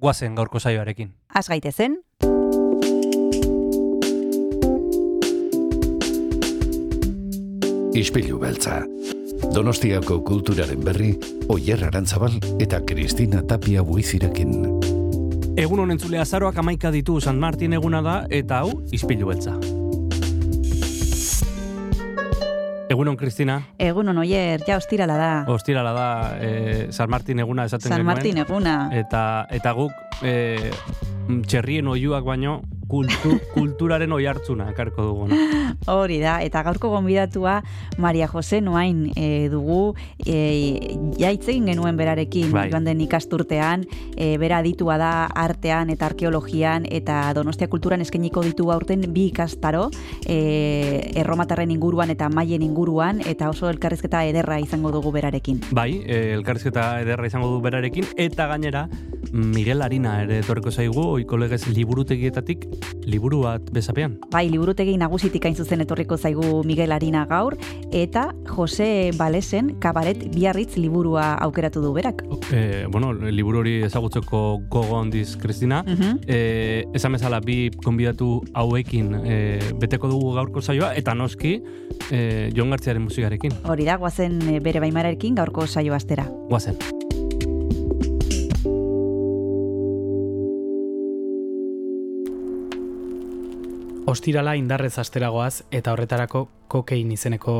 [0.00, 1.12] guazen gaurko saioarekin.
[1.34, 2.00] Az gaitezen,
[8.00, 8.84] Ispilu beltza.
[9.54, 11.10] Donostiako kulturaren berri,
[11.48, 14.54] Oyer Arantzabal eta Kristina Tapia buizirekin.
[15.58, 19.58] Egun honen zule azaroak amaika ditu San Martin eguna da, eta hau, izpilu beltza.
[22.90, 23.60] Egunon, Kristina.
[23.78, 25.30] egun on oier, ja ostirala da.
[25.52, 26.06] Ostirala da,
[26.42, 28.06] eh, San Martin eguna esaten San genuen.
[28.16, 28.74] Martin eguna.
[28.90, 29.92] Eta, eta guk
[30.26, 30.72] eh,
[31.46, 35.38] txerrien oiuak baino kultu, kulturaren oi hartzuna ekarko duguna.
[35.90, 37.60] Hori da, eta gaurko gonbidatua
[38.02, 39.94] Maria Jose Noain e, dugu,
[40.26, 42.66] e, jaitzegin genuen berarekin Bai.
[42.72, 43.86] joan den ikasturtean,
[44.16, 49.88] e, bera aditua da artean eta arkeologian eta Donostia kulturan eskainiko ditu aurten bi ikastaro,
[50.26, 55.60] e, erromatarren inguruan eta maien inguruan, eta oso elkarrizketa ederra izango dugu berarekin.
[55.70, 58.88] Bai, eh, elkarrizketa ederra izango du berarekin, eta gainera,
[59.32, 62.66] Miguel Arina ere etorriko zaigu, oiko legez liburutegietatik,
[63.06, 64.18] liburu bat bezapean.
[64.32, 67.56] Bai, liburutegi nagusitik hain zuzen etorriko zaigu Miguel Arina gaur,
[67.92, 72.24] eta Jose Balesen kabaret biarritz liburua aukeratu du berak.
[72.52, 75.82] Eh, bueno, liburu hori ezagutzeko gogo handiz, Kristina.
[75.86, 76.20] Mhm.
[76.26, 81.60] Eh, esan bezala bi konbidatu hauekin eh, beteko dugu gaurko saioa, eta noski
[82.10, 83.60] eh, Jon Gartziaren musikarekin.
[83.64, 86.28] Hori da, guazen e, bere baimararekin gaurko saio astera.
[86.48, 86.78] Guazen.
[94.10, 96.40] Ostirala indarrez asteragoaz eta horretarako
[96.72, 97.54] kokein izeneko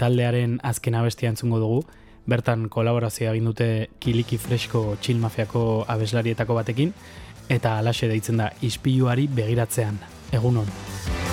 [0.00, 1.84] taldearen azken abestia entzungo dugu.
[2.28, 3.68] Bertan kolaborazioa egin dute
[4.02, 6.92] Kiliki Fresko Chill Mafiako abeslarietako batekin
[7.48, 10.02] eta alaxe deitzen da ispiluari begiratzean.
[10.34, 10.66] Egunon.
[10.66, 11.27] Ispiluan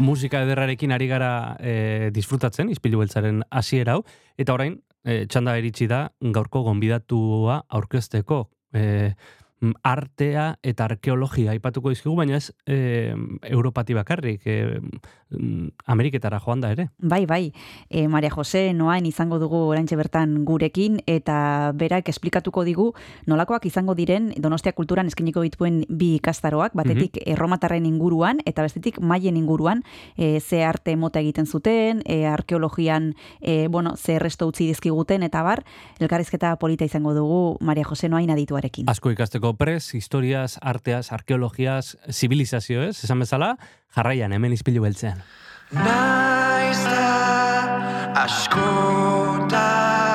[0.00, 4.04] musika ederrarekin ari gara e, disfrutatzen, izpilu beltzaren hasiera hau,
[4.40, 8.42] eta orain, e, txanda iritsi da, gaurko gonbidatua aurkezteko.
[8.74, 8.82] E,
[9.82, 13.12] artea eta arkeologia aipatuko dizkigu, baina ez e,
[13.42, 14.80] Europati bakarrik, e,
[15.30, 16.88] mm, Ameriketara joan da ere.
[16.98, 17.52] Bai, bai.
[17.88, 22.90] E, Maria Jose Noain izango dugu oraintxe bertan gurekin eta berak esplikatuko digu
[23.26, 29.36] nolakoak izango diren Donostia kulturan eskainiko dituen bi ikastaroak, batetik erromatarren inguruan eta bestetik maien
[29.36, 29.84] inguruan
[30.16, 35.42] e, ze arte mota egiten zuten, e, arkeologian e, bueno, ze erresto utzi dizkiguten eta
[35.42, 35.64] bar,
[36.00, 38.88] elkarrizketa polita izango dugu Maria Jose Noain adituarekin.
[38.88, 43.54] Asko ikasteko prez, historiaz, arteaz, arkeologiaz, zibilizazioez, esan bezala,
[43.96, 45.22] jarraian hemen izpilu beltzean.
[45.72, 47.08] Naiz da
[48.26, 50.09] askotan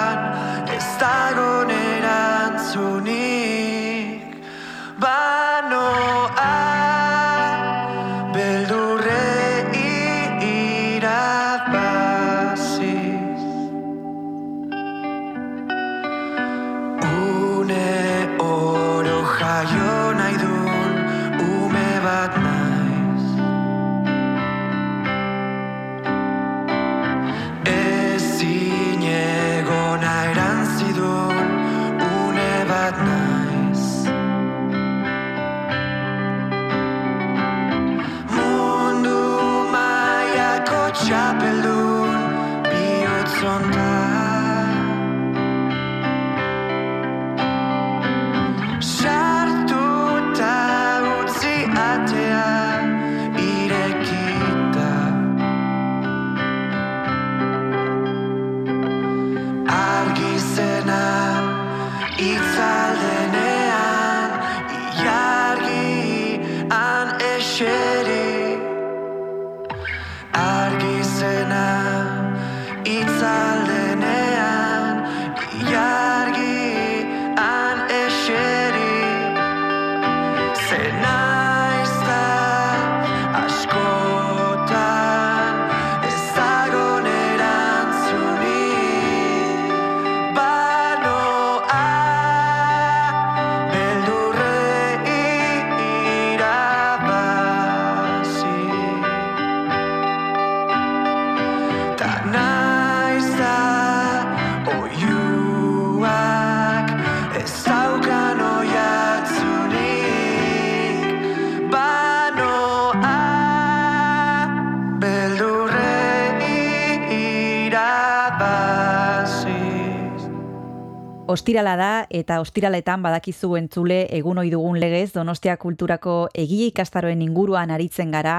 [121.35, 127.73] Ostirala da eta ostiraletan badakizu entzule egun ohi dugun legez Donostia kulturako egia ikastaroen inguruan
[127.75, 128.35] aritzen gara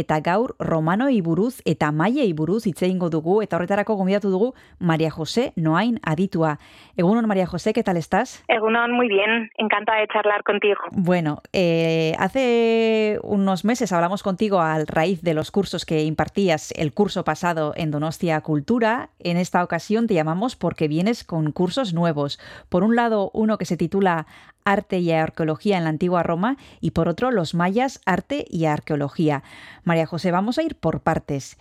[0.00, 5.10] eta gaur romanoi buruz eta maiei buruz hitz egingo dugu eta horretarako gonbidatu dugu Maria
[5.10, 6.54] José Noain aditua.
[6.96, 8.42] Egunon Maria José, ¿qué tal estás?
[8.48, 9.50] Egunon, muy bien.
[9.58, 10.80] Encantada de charlar contigo.
[10.92, 16.94] Bueno, eh, hace unos meses hablamos contigo a raíz de los cursos que impartías el
[16.94, 19.10] curso pasado en Donostia Cultura.
[19.18, 22.37] En esta ocasión te llamamos porque vienes con cursos nuevos.
[22.68, 24.26] Por un lado, uno que se titula
[24.64, 29.42] Arte y Arqueología en la Antigua Roma y por otro, Los Mayas, Arte y Arqueología.
[29.84, 31.56] María José, vamos a ir por partes.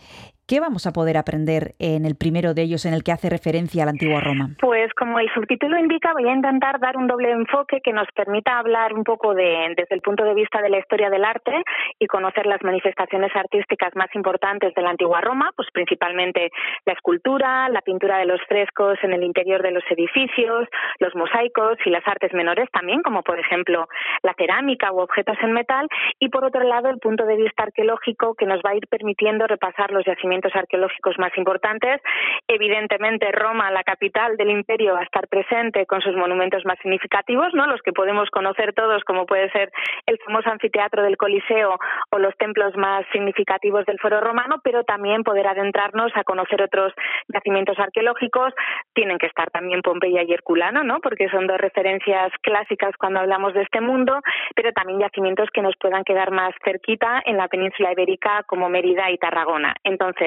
[0.47, 3.83] ¿Qué vamos a poder aprender en el primero de ellos en el que hace referencia
[3.83, 4.55] a la antigua Roma?
[4.61, 8.57] Pues como el subtítulo indica, voy a intentar dar un doble enfoque que nos permita
[8.57, 11.51] hablar un poco de, desde el punto de vista de la historia del arte
[11.99, 16.49] y conocer las manifestaciones artísticas más importantes de la antigua Roma, pues principalmente
[16.85, 21.77] la escultura, la pintura de los frescos en el interior de los edificios, los mosaicos
[21.83, 23.89] y las artes menores también, como por ejemplo
[24.23, 25.89] la cerámica u objetos en metal,
[26.19, 29.45] y por otro lado el punto de vista arqueológico que nos va a ir permitiendo
[29.45, 32.01] repasar los yacimientos arqueológicos más importantes.
[32.47, 37.53] Evidentemente Roma, la capital del imperio, va a estar presente con sus monumentos más significativos,
[37.53, 37.67] ¿no?
[37.67, 39.71] los que podemos conocer todos, como puede ser
[40.05, 41.77] el famoso anfiteatro del Coliseo
[42.11, 46.93] o los templos más significativos del Foro Romano, pero también poder adentrarnos a conocer otros
[47.27, 48.53] yacimientos arqueológicos.
[48.93, 50.99] Tienen que estar también Pompeya y Herculano, ¿no?
[50.99, 54.19] porque son dos referencias clásicas cuando hablamos de este mundo,
[54.55, 59.09] pero también yacimientos que nos puedan quedar más cerquita en la península ibérica como Mérida
[59.11, 59.75] y Tarragona.
[59.83, 60.26] Entonces,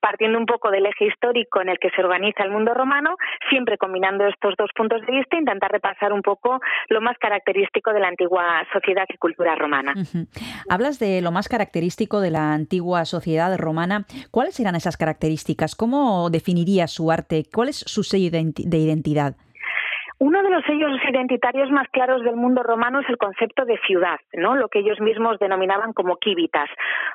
[0.00, 3.16] partiendo un poco del eje histórico en el que se organiza el mundo romano,
[3.48, 8.00] siempre combinando estos dos puntos de vista, intentar repasar un poco lo más característico de
[8.00, 9.94] la antigua sociedad y cultura romana.
[10.68, 14.04] Hablas de lo más característico de la antigua sociedad romana.
[14.30, 15.74] ¿Cuáles eran esas características?
[15.74, 17.44] ¿Cómo definirías su arte?
[17.52, 19.36] ¿Cuál es su sello de identidad?
[20.22, 24.18] Uno de los sellos identitarios más claros del mundo romano es el concepto de ciudad,
[24.34, 24.54] ¿no?
[24.54, 26.68] lo que ellos mismos denominaban como kivitas.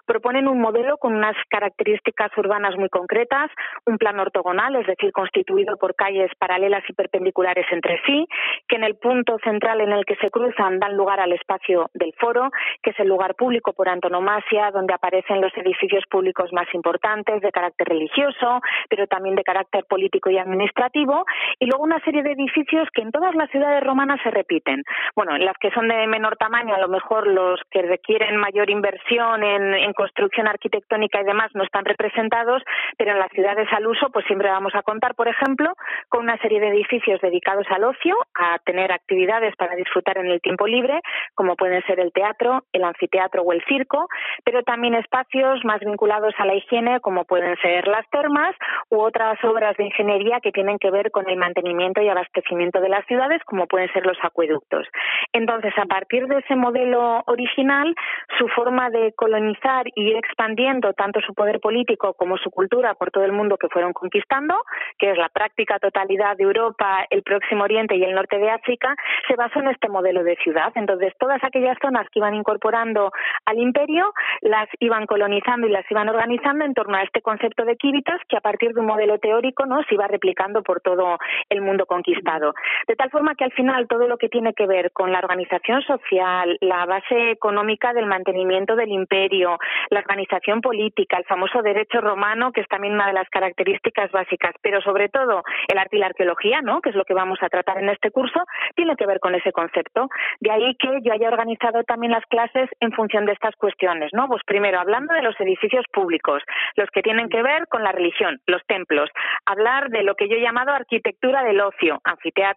[0.08, 3.52] Proponen un modelo con unas características urbanas muy concretas,
[3.86, 8.26] un plano ortogonal, es decir, constituido por calles paralelas y perpendiculares entre sí,
[8.68, 12.12] que en el punto central en el que se cruzan dan lugar al espacio del
[12.18, 12.50] foro,
[12.82, 17.52] que es el lugar público por antonomasia, donde aparecen los edificios públicos más importantes de
[17.52, 21.24] carácter religioso, pero también de carácter político y administrativo,
[21.60, 24.84] y luego una serie de edificios que en todas las ciudades romanas se repiten.
[25.16, 28.70] Bueno, en las que son de menor tamaño, a lo mejor los que requieren mayor
[28.70, 32.64] inversión en, en construcción arquitectónica y demás no están representados,
[32.98, 35.74] pero en las ciudades al uso, pues siempre vamos a contar, por ejemplo,
[36.10, 40.42] con una serie de edificios dedicados al ocio, a tener actividades para disfrutar en el
[40.42, 41.02] tiempo libre,
[41.36, 44.08] como pueden ser el teatro, el anfiteatro o el circo,
[44.44, 48.56] pero también espacios más vinculados a la higiene, como pueden ser las termas
[48.90, 52.90] u otras obras de ingeniería que tienen que ver con el mantenimiento y abastecimiento de
[52.90, 54.88] las ciudades, como pueden ser los acueductos.
[55.34, 57.96] Entonces, a partir de ese modelo original,
[58.38, 63.10] su forma de colonizar y ir expandiendo tanto su poder político como su cultura por
[63.10, 64.56] todo el mundo que fueron conquistando,
[65.00, 68.96] que es la práctica totalidad de Europa, el Próximo Oriente y el norte de África,
[69.28, 70.72] se basó en este modelo de ciudad.
[70.76, 73.12] Entonces, todas aquellas zonas que iban incorporando
[73.46, 77.78] al imperio las iban colonizando y las iban organizando en torno a este concepto de
[77.78, 81.18] kívitas que a partir de un modelo teórico no se iba replicando por todo
[81.50, 82.54] el mundo conquistado.
[82.88, 85.82] De tal forma que al final todo lo que tiene que ver con la organización
[85.82, 89.58] social, la base económica del mantenimiento del imperio,
[89.90, 94.54] la organización política, el famoso derecho romano, que es también una de las características básicas,
[94.62, 96.82] pero sobre todo el arte y la arqueología, ¿no?
[96.82, 98.44] que es lo que vamos a tratar en este curso,
[98.76, 100.10] tiene que ver con ese concepto.
[100.40, 104.12] De ahí que yo haya organizado también las clases en función de estas cuestiones.
[104.14, 104.28] ¿no?
[104.28, 106.44] Pues primero, hablando de los edificios públicos,
[106.76, 109.10] los que tienen que ver con la religión, los templos,
[109.46, 112.00] hablar de lo que yo he llamado arquitectura del ocio,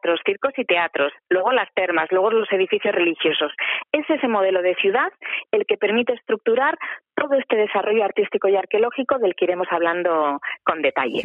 [0.08, 3.52] anfiteatros, circos y teatros, luego las termas, luego los edificios religiosos.
[3.92, 5.10] Es ese modelo de ciudad
[5.52, 6.76] el que permite estructurar
[7.14, 11.22] todo este desarrollo artístico y arqueológico del que iremos hablando con detalle.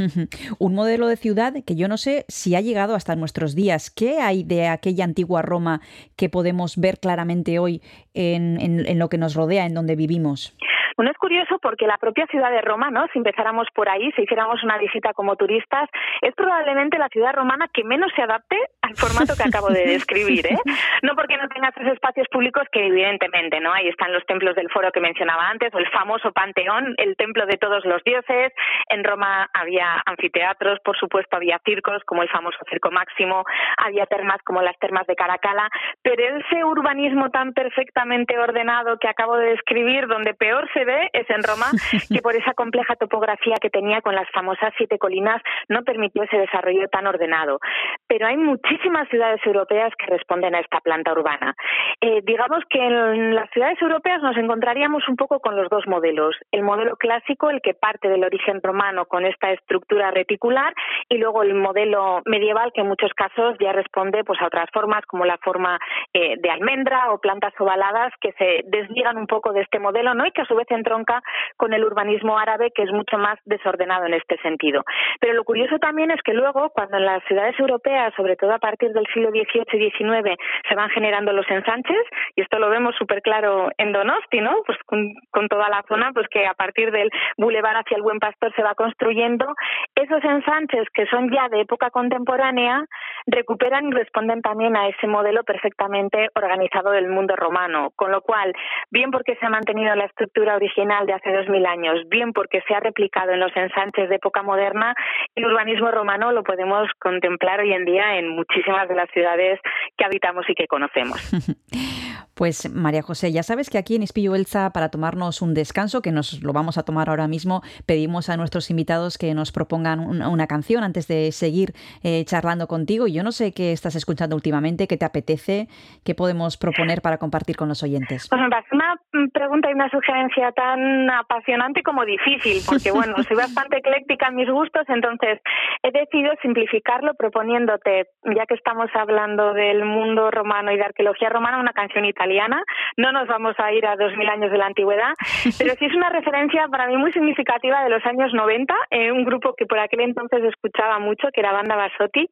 [0.59, 3.91] Un modelo de ciudad que yo no sé si ha llegado hasta nuestros días.
[3.91, 5.81] ¿Qué hay de aquella antigua Roma
[6.17, 7.81] que podemos ver claramente hoy
[8.13, 10.57] en, en, en lo que nos rodea, en donde vivimos?
[10.95, 13.07] Bueno, es curioso porque la propia ciudad de Roma, ¿no?
[13.11, 15.89] si empezáramos por ahí, si hiciéramos una visita como turistas,
[16.21, 20.45] es probablemente la ciudad romana que menos se adapte al formato que acabo de describir.
[20.47, 20.57] ¿eh?
[21.01, 23.73] No porque no tenga esos espacios públicos que evidentemente, ¿no?
[23.73, 27.45] Ahí están los templos del foro que mencionaba antes, o el famoso Panteón, el templo
[27.45, 28.51] de todos los dioses.
[28.89, 33.43] En Roma había anfiteatros, por supuesto había circos, como el famoso Circo Máximo,
[33.77, 35.69] había termas como las termas de Caracalla,
[36.01, 41.29] pero ese urbanismo tan perfectamente ordenado que acabo de describir, donde peor se ve es
[41.29, 41.67] en Roma,
[42.13, 46.37] que por esa compleja topografía que tenía con las famosas siete colinas no permitió ese
[46.37, 47.59] desarrollo tan ordenado.
[48.07, 51.55] Pero hay muchísimas ciudades europeas que responden a esta planta urbana.
[52.01, 56.35] Eh, digamos que en las ciudades europeas nos encontraríamos un poco con los dos modelos.
[56.51, 60.73] El modelo clásico, el que parte del origen romano con esta estructura reticular,
[61.09, 65.05] y luego el modelo medieval que en muchos casos ya responde pues a otras formas
[65.05, 65.79] como la forma
[66.13, 70.25] eh, de almendra o plantas ovaladas que se desligan un poco de este modelo, ¿no?
[70.25, 71.21] Y que a su vez entronca
[71.57, 74.83] con el urbanismo árabe que es mucho más desordenado en este sentido.
[75.19, 78.59] Pero lo curioso también es que luego cuando en las ciudades europeas, sobre todo a
[78.59, 82.03] partir del siglo XVIII y XIX, se van generando los ensanches,
[82.35, 84.61] y esto lo vemos súper claro en Donosti, ¿no?
[84.65, 88.19] Pues con, con toda la zona, pues que a partir del bulevar hacia el Buen
[88.19, 89.53] Pastor se va construyendo,
[89.95, 92.85] esos ensanches que son ya de época contemporánea
[93.27, 98.53] recuperan y responden también a ese modelo perfectamente organizado del mundo romano, con lo cual,
[98.91, 102.61] bien porque se ha mantenido la estructura original de hace dos mil años, bien porque
[102.67, 104.95] se ha replicado en los ensanches de época moderna,
[105.35, 109.59] el urbanismo romano lo podemos contemplar hoy en día en muchísimas de las ciudades
[109.97, 111.19] que habitamos y que conocemos.
[112.43, 116.11] Pues María José, ya sabes que aquí en Espillo Elsa, para tomarnos un descanso, que
[116.11, 120.27] nos lo vamos a tomar ahora mismo, pedimos a nuestros invitados que nos propongan una,
[120.27, 121.69] una canción antes de seguir
[122.03, 123.07] eh, charlando contigo.
[123.07, 125.67] Yo no sé qué estás escuchando últimamente, qué te apetece,
[126.03, 128.27] qué podemos proponer para compartir con los oyentes.
[128.29, 128.99] Pues me parece una
[129.31, 134.49] pregunta y una sugerencia tan apasionante como difícil, porque bueno, soy bastante ecléctica en mis
[134.49, 135.39] gustos, entonces
[135.81, 141.61] he decidido simplificarlo proponiéndote, ya que estamos hablando del mundo romano y de arqueología romana,
[141.61, 142.63] una canción italiana italiana.
[142.97, 145.13] No nos vamos a ir a 2000 años de la antigüedad,
[145.57, 149.23] pero sí es una referencia para mí muy significativa de los años 90, eh, un
[149.23, 152.29] grupo que por aquel entonces escuchaba mucho, que era Banda Basotti,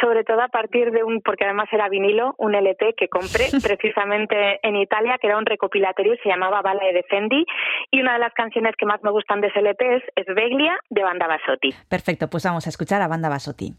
[0.00, 4.60] sobre todo a partir de un, porque además era vinilo, un LP que compré precisamente
[4.62, 7.44] en Italia, que era un recopilatorio, se llamaba Bala de Defendi,
[7.90, 10.78] y una de las canciones que más me gustan de ese LP es, es Veglia,
[10.90, 11.74] de Banda Basotti.
[11.88, 13.74] Perfecto, pues vamos a escuchar a Banda Basotti.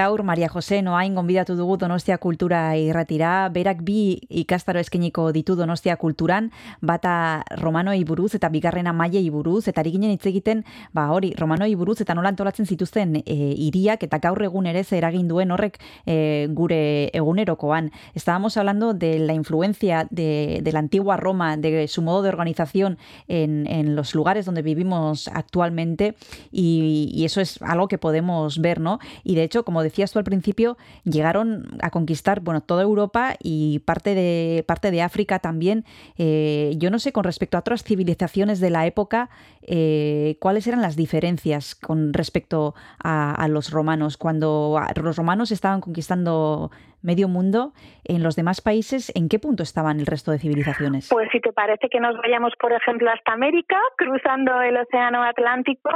[0.00, 5.98] Gaur Maria Jose Noain gonbidatu dugu Donostia Kultura irratira, berak bi ikastaro eskeniko ditu Donostia
[6.00, 6.46] Kulturan,
[6.80, 10.62] bata Romanoi buruz eta bigarrena Maiei buruz eta ari ginen hitz egiten,
[10.96, 13.36] ba hori, Romanoi buruz eta nola antolatzen zituzten e,
[13.66, 17.92] hiriak eta gaur egun ere ze eragin duen horrek e, gure egunerokoan.
[18.14, 22.96] Estábamos hablando de la influencia de, de la antigua Roma, de su modo de organización
[23.28, 26.14] en, en los lugares donde vivimos actualmente
[26.50, 28.98] y, y eso es algo que podemos ver, ¿no?
[29.24, 33.80] Y de hecho, como decías tú al principio, llegaron a conquistar, bueno, toda Europa y
[33.80, 35.84] parte de, parte de África también.
[36.16, 39.30] Eh, yo no sé, con respecto a otras civilizaciones de la época,
[39.62, 44.16] eh, cuáles eran las diferencias con respecto a, los romanos.
[44.16, 46.70] Cuando los romanos estaban conquistando
[47.02, 47.72] medio mundo,
[48.04, 51.08] en los demás países, ¿en qué punto estaban el resto de civilizaciones?
[51.10, 55.90] Pues si te parece que nos vayamos, por ejemplo, hasta América, cruzando el Océano Atlántico,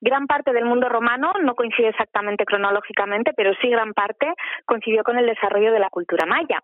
[0.00, 4.32] gran parte del mundo romano no coincide exactamente cronológicamente, pero sí gran parte
[4.64, 6.62] coincidió con el desarrollo de la cultura maya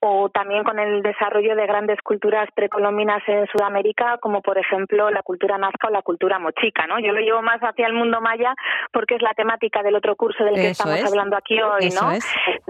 [0.00, 5.22] o también con el desarrollo de grandes culturas precolombinas en Sudamérica, como por ejemplo la
[5.22, 6.98] cultura nazca o la cultura mochica, ¿no?
[6.98, 8.54] Yo lo llevo más hacia el mundo maya
[8.92, 11.04] porque es la temática del otro curso del que Eso estamos es.
[11.06, 12.12] hablando aquí hoy, Eso ¿no?
[12.12, 12.26] es.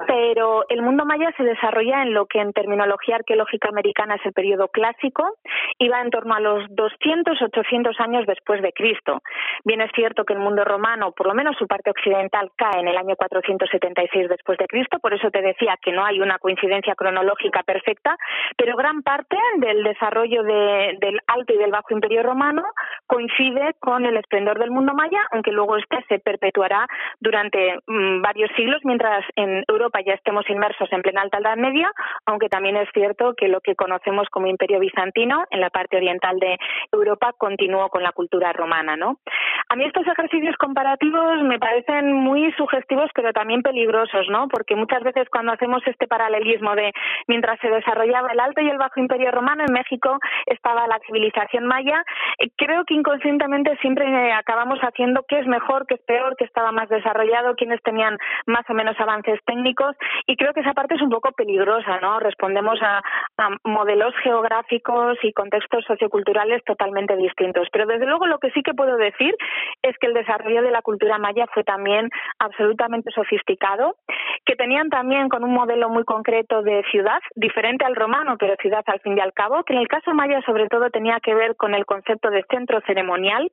[0.07, 4.33] Pero el mundo maya se desarrolla en lo que en terminología arqueológica americana es el
[4.33, 5.35] periodo clásico
[5.79, 9.21] y va en torno a los 200, 800 años después de Cristo.
[9.65, 12.89] Bien es cierto que el mundo romano, por lo menos su parte occidental, cae en
[12.89, 16.95] el año 476 después de Cristo, por eso te decía que no hay una coincidencia
[16.95, 18.17] cronológica perfecta,
[18.57, 22.63] pero gran parte del desarrollo de- del Alto y del Bajo Imperio Romano
[23.07, 26.87] coincide con el esplendor del mundo maya, aunque luego este se perpetuará
[27.21, 31.91] durante mm, varios siglos, mientras en Europa ya estemos inmersos en plena Alta Edad Media,
[32.27, 36.39] aunque también es cierto que lo que conocemos como Imperio Bizantino en la parte oriental
[36.39, 36.59] de
[36.93, 39.19] Europa continuó con la cultura romana, ¿no?
[39.69, 44.49] A mí estos ejercicios comparativos me parecen muy sugestivos, pero también peligrosos, ¿no?
[44.49, 46.93] Porque muchas veces cuando hacemos este paralelismo de
[47.27, 51.67] mientras se desarrollaba el Alto y el Bajo Imperio Romano, en México estaba la civilización
[51.67, 52.05] maya,
[52.39, 56.45] eh, creo que inconscientemente siempre eh, acabamos haciendo qué es mejor, qué es peor, qué
[56.45, 60.97] estaba más desarrollado, quiénes tenían más o menos avances técnicos, y creo que esa parte
[60.97, 62.19] es un poco peligrosa, ¿no?
[62.19, 63.01] Respondemos a,
[63.65, 67.69] modelos geográficos y contextos socioculturales totalmente distintos.
[67.73, 69.35] Pero desde luego lo que sí que puedo decir
[69.83, 73.97] es que el desarrollo de la cultura maya fue también absolutamente sofisticado,
[74.45, 78.83] que tenían también con un modelo muy concreto de ciudad, diferente al romano, pero ciudad
[78.87, 81.57] al fin y al cabo, que en el caso maya sobre todo tenía que ver
[81.57, 83.51] con el concepto de centro ceremonial,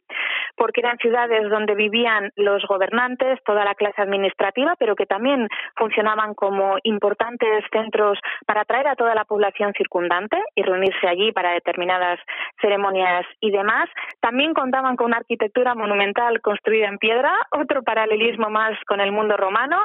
[0.55, 6.33] porque eran ciudades donde vivían los gobernantes, toda la clase administrativa, pero que también funcionaban
[6.33, 12.19] como importantes centros para atraer a toda la población circundante y reunirse allí para determinadas
[12.61, 13.89] ceremonias y demás.
[14.19, 19.37] También contaban con una arquitectura monumental construida en piedra, otro paralelismo más con el mundo
[19.37, 19.77] romano.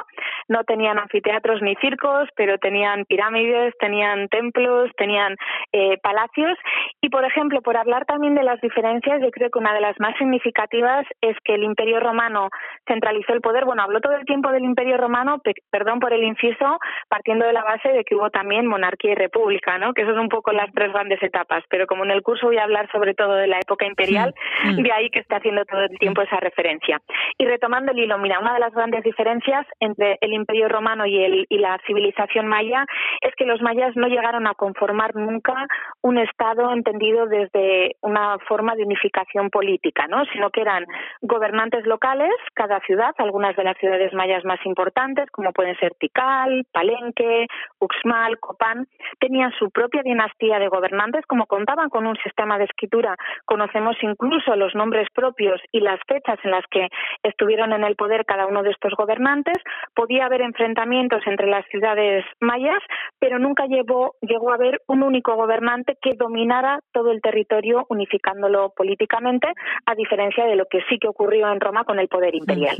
[0.47, 5.35] No tenían anfiteatros ni circos, pero tenían pirámides, tenían templos, tenían
[5.71, 6.57] eh, palacios.
[7.01, 9.99] Y, por ejemplo, por hablar también de las diferencias, yo creo que una de las
[9.99, 12.49] más significativas es que el Imperio Romano
[12.87, 13.65] centralizó el poder.
[13.65, 16.77] Bueno, habló todo el tiempo del Imperio Romano, pe- perdón por el inciso,
[17.09, 19.93] partiendo de la base de que hubo también monarquía y república, ¿no?
[19.93, 21.63] Que son un poco las tres grandes etapas.
[21.69, 24.91] Pero como en el curso voy a hablar sobre todo de la época imperial, de
[24.91, 26.99] ahí que está haciendo todo el tiempo esa referencia.
[27.37, 31.23] Y retomando el hilo, mira, una de las grandes diferencias entre el Imperio Romano y,
[31.23, 32.85] el, y la civilización maya
[33.21, 35.67] es que los mayas no llegaron a conformar nunca
[36.01, 40.25] un Estado entendido desde una forma de unificación política, ¿no?
[40.25, 40.85] sino que eran
[41.21, 46.65] gobernantes locales, cada ciudad, algunas de las ciudades mayas más importantes, como pueden ser Tikal,
[46.75, 47.47] Palenque,
[47.79, 53.15] Uxmal, Copán, tenían su propia dinastía de gobernantes, como contaban con un sistema de escritura,
[53.45, 56.89] conocemos incluso los nombres propios y las fechas en las que
[57.23, 59.55] estuvieron en el poder cada uno de estos gobernantes,
[59.93, 62.83] podía haber enfrentamientos entre las ciudades mayas,
[63.19, 64.11] pero nunca llegó
[64.51, 69.47] a haber un único gobernante que dominara todo el territorio unificándolo políticamente,
[69.85, 72.75] a diferencia de lo que sí que ocurrió en Roma con el poder imperial.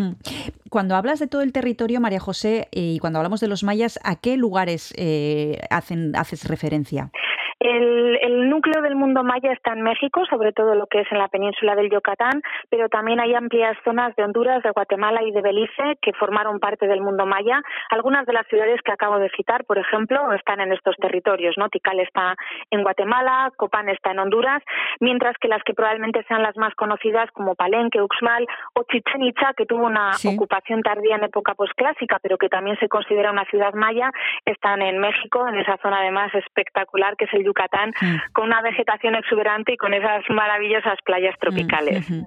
[0.76, 3.98] Cuando hablas de todo el territorio, María José, eh, y cuando hablamos de los mayas,
[4.04, 7.12] ¿a qué lugares eh, hacen, haces referencia?
[7.60, 11.20] El, el núcleo del mundo maya está en México, sobre todo lo que es en
[11.20, 15.42] la península del Yucatán, pero también hay amplias zonas de Honduras, de Guatemala y de
[15.42, 17.62] Belice que formaron parte del mundo maya.
[17.92, 21.56] Algunas de las ciudades que acabo de citar, por ejemplo, están en estos territorios.
[21.58, 21.70] ¿no?
[21.70, 22.36] Tikal está
[22.72, 24.62] en Guatemala, Copán está en Honduras,
[25.00, 29.54] mientras que las que probablemente sean las más conocidas, como Palenque, Uxmal o Chichen Itza,
[29.56, 30.36] que tuvo una Sí.
[30.36, 34.12] ocupación tardía en época posclásica, pero que también se considera una ciudad maya,
[34.44, 38.16] están en México, en esa zona además espectacular que es el Yucatán, Mm.
[38.34, 42.10] con una vegetación exuberante y con esas maravillosas playas tropicales.
[42.10, 42.24] Mm.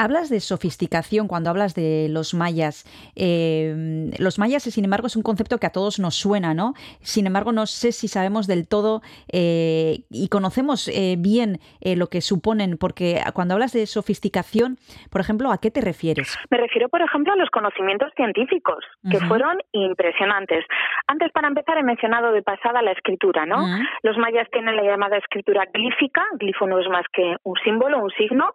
[0.00, 2.84] Hablas de sofisticación cuando hablas de los mayas.
[3.16, 6.74] Eh, los mayas, sin embargo, es un concepto que a todos nos suena, ¿no?
[7.00, 12.06] Sin embargo, no sé si sabemos del todo eh, y conocemos eh, bien eh, lo
[12.06, 14.76] que suponen, porque cuando hablas de sofisticación,
[15.10, 16.38] por ejemplo, ¿a qué te refieres?
[16.48, 20.64] Me refiero, por ejemplo, a los conocimientos científicos, que fueron impresionantes.
[21.08, 23.66] Antes, para empezar, he mencionado de pasada la escritura, ¿no?
[24.02, 28.10] Los mayas tienen la llamada escritura glífica, glifo no es más que un símbolo, un
[28.10, 28.54] signo,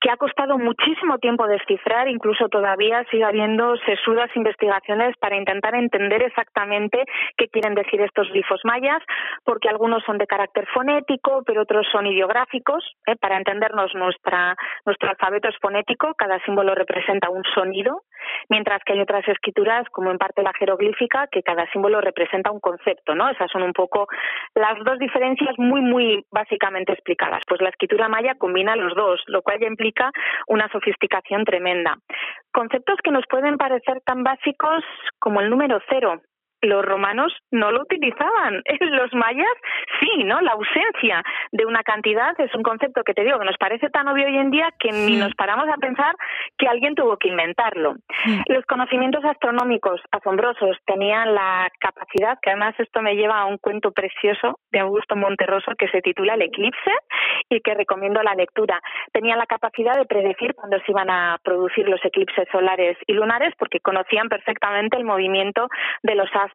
[0.00, 6.22] que ha costado muchísimo tiempo descifrar, incluso todavía sigue habiendo sesudas investigaciones para intentar entender
[6.22, 7.04] exactamente
[7.36, 9.02] qué quieren decir estos glifos mayas,
[9.44, 12.84] porque algunos son de carácter fonético, pero otros son ideográficos.
[13.06, 13.16] ¿eh?
[13.16, 14.56] Para entendernos, nuestra,
[14.86, 18.02] nuestro alfabeto es fonético, cada símbolo representa un sonido,
[18.48, 22.60] mientras que hay otras escrituras, como en parte la jeroglífica, que cada símbolo representa un
[22.60, 23.28] concepto, ¿no?
[23.28, 24.08] Esas son un poco
[24.54, 27.42] las dos diferencias muy, muy básicamente explicadas.
[27.46, 30.10] Pues la escritura maya combina los dos, lo cual ya implica
[30.46, 31.96] una sofisticación tremenda.
[32.52, 34.84] Conceptos que nos pueden parecer tan básicos
[35.18, 36.20] como el número cero.
[36.62, 38.62] Los romanos no lo utilizaban.
[38.80, 39.52] Los mayas
[40.00, 40.40] sí, ¿no?
[40.40, 44.06] La ausencia de una cantidad es un concepto que te digo que nos parece tan
[44.06, 46.14] obvio hoy en día que ni nos paramos a pensar
[46.56, 47.96] que alguien tuvo que inventarlo.
[48.46, 53.90] Los conocimientos astronómicos asombrosos tenían la capacidad, que además esto me lleva a un cuento
[53.90, 56.92] precioso de Augusto Monterroso que se titula El eclipse
[57.48, 58.80] y que recomiendo la lectura.
[59.12, 63.52] Tenían la capacidad de predecir cuándo se iban a producir los eclipses solares y lunares
[63.58, 65.68] porque conocían perfectamente el movimiento
[66.02, 66.51] de los astros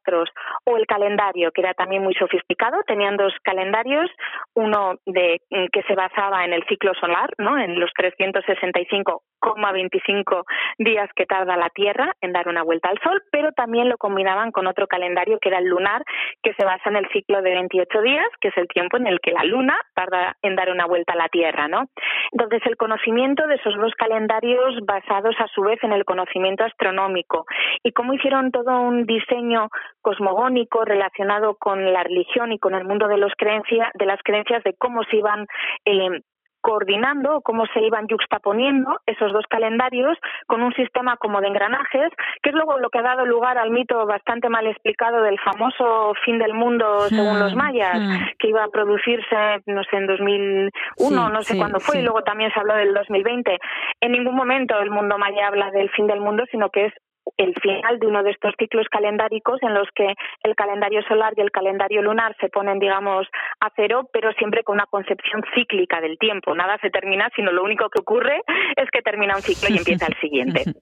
[0.66, 2.84] o el calendario, que era también muy sofisticado.
[2.86, 4.10] Tenían dos calendarios,
[4.54, 7.58] uno de mm, que se basaba en el ciclo solar, ¿no?
[7.58, 10.44] En los 365,25
[10.78, 14.52] días que tarda la Tierra en dar una vuelta al Sol, pero también lo combinaban
[14.52, 16.04] con otro calendario que era el lunar,
[16.44, 19.20] que se basa en el ciclo de 28 días, que es el tiempo en el
[19.20, 21.86] que la Luna tarda en dar una vuelta a la Tierra, ¿no?
[22.32, 27.46] Entonces, el conocimiento de esos dos calendarios basados a su vez en el conocimiento astronómico
[27.84, 29.70] y cómo hicieron todo un diseño
[30.02, 34.64] cosmogónico relacionado con la religión y con el mundo de, los creencia, de las creencias
[34.64, 35.48] de cómo se iban
[35.86, 36.22] eh,
[36.62, 42.50] coordinando, cómo se iban juxtaponiendo esos dos calendarios con un sistema como de engranajes, que
[42.50, 46.40] es luego lo que ha dado lugar al mito bastante mal explicado del famoso fin
[46.40, 48.38] del mundo según Mm, los mayas, mm.
[48.40, 52.00] que iba a producirse, no sé, en 2001, Sí, no sé sí, cuándo fue, sí.
[52.02, 53.60] y luego también se habló del 2020.
[54.02, 56.94] En ningún momento el mundo maya habla del fin del mundo, sino que es
[57.38, 61.42] el final de uno de estos ciclos calendáricos en los que el calendario solar y
[61.42, 63.28] el calendario lunar se ponen, digamos,
[63.60, 66.56] a cero, pero siempre con una concepción cíclica del tiempo.
[66.56, 68.42] Nada se termina, sino lo único que ocurre
[68.76, 70.64] es que termina un ciclo y empieza el siguiente.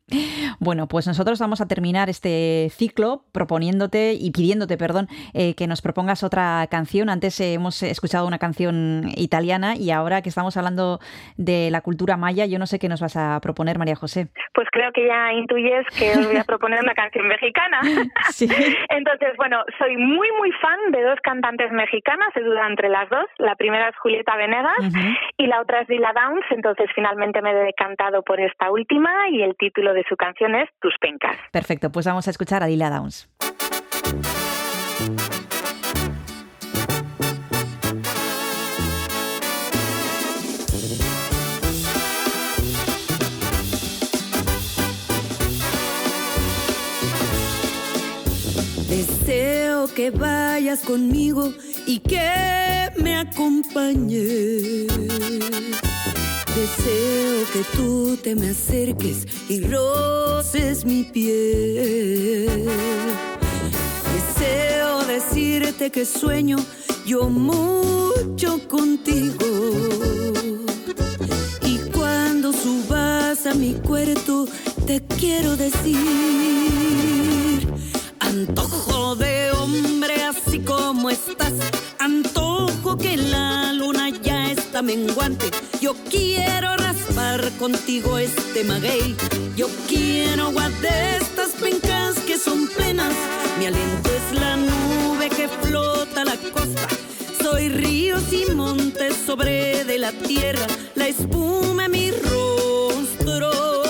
[0.60, 5.82] Bueno, pues nosotros vamos a terminar este ciclo proponiéndote y pidiéndote, perdón, eh, que nos
[5.82, 7.10] propongas otra canción.
[7.10, 11.00] Antes eh, hemos escuchado una canción italiana y ahora que estamos hablando
[11.38, 14.28] de la cultura maya, yo no sé qué nos vas a proponer, María José.
[14.54, 17.82] Pues creo que ya intuyes que os voy a proponer una canción mexicana.
[18.32, 18.50] Sí.
[18.90, 23.26] Entonces, bueno, soy muy, muy fan de dos cantantes mexicanas, se duda entre las dos.
[23.38, 24.76] La primera es Julieta Venegas
[25.38, 29.42] y la otra es Dila Downs, entonces finalmente me he decantado por esta última y
[29.42, 31.38] el título de su canción es Tus pencas.
[31.52, 33.30] Perfecto, pues vamos a escuchar a Dila Downs.
[48.96, 51.54] Deseo que vayas conmigo
[51.86, 54.88] y que me acompañes.
[56.56, 62.70] Deseo que tú te me acerques y roces mi piel.
[64.16, 66.58] Deseo decirte que sueño
[67.06, 69.46] yo mucho contigo.
[71.64, 74.48] Y cuando subas a mi cuarto,
[74.88, 75.98] te quiero decir,
[78.36, 81.54] antojo de hombre así como estás,
[82.00, 85.50] antojo que la luna ya está menguante.
[85.80, 89.16] Yo quiero raspar contigo este maguey,
[89.56, 93.14] yo quiero de estas pencas que son plenas.
[93.58, 96.88] Mi aliento es la nube que flota la costa.
[97.42, 103.85] Soy ríos y montes sobre de la tierra, la espuma en mi rostro.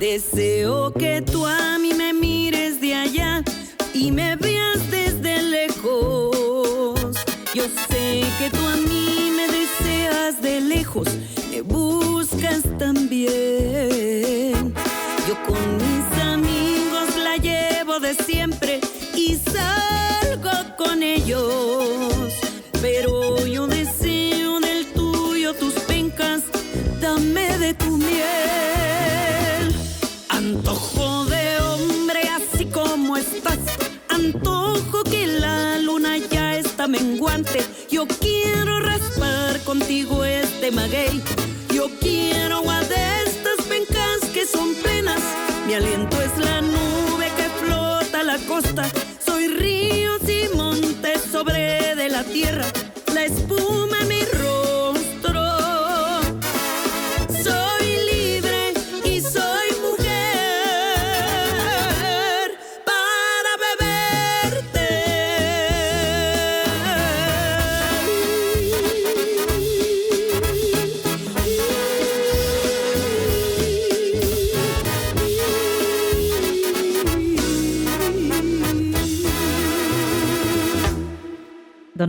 [0.00, 3.44] Deseo que tú a mí me mires de allá
[3.92, 6.96] y me veas desde lejos.
[7.52, 11.06] Yo sé que tú a mí me deseas de lejos,
[11.50, 14.72] me buscas también.
[15.28, 18.80] Yo con mis amigos la llevo de siempre
[19.14, 21.79] y salgo con ellos.
[37.90, 41.22] Yo quiero raspar contigo este maguey.
[41.70, 45.20] Yo quiero agua de estas pencas que son plenas.
[45.66, 48.88] Mi aliento es la nube que flota a la costa.
[49.22, 52.64] Soy ríos y montes sobre de la tierra.
[53.12, 53.79] La espuma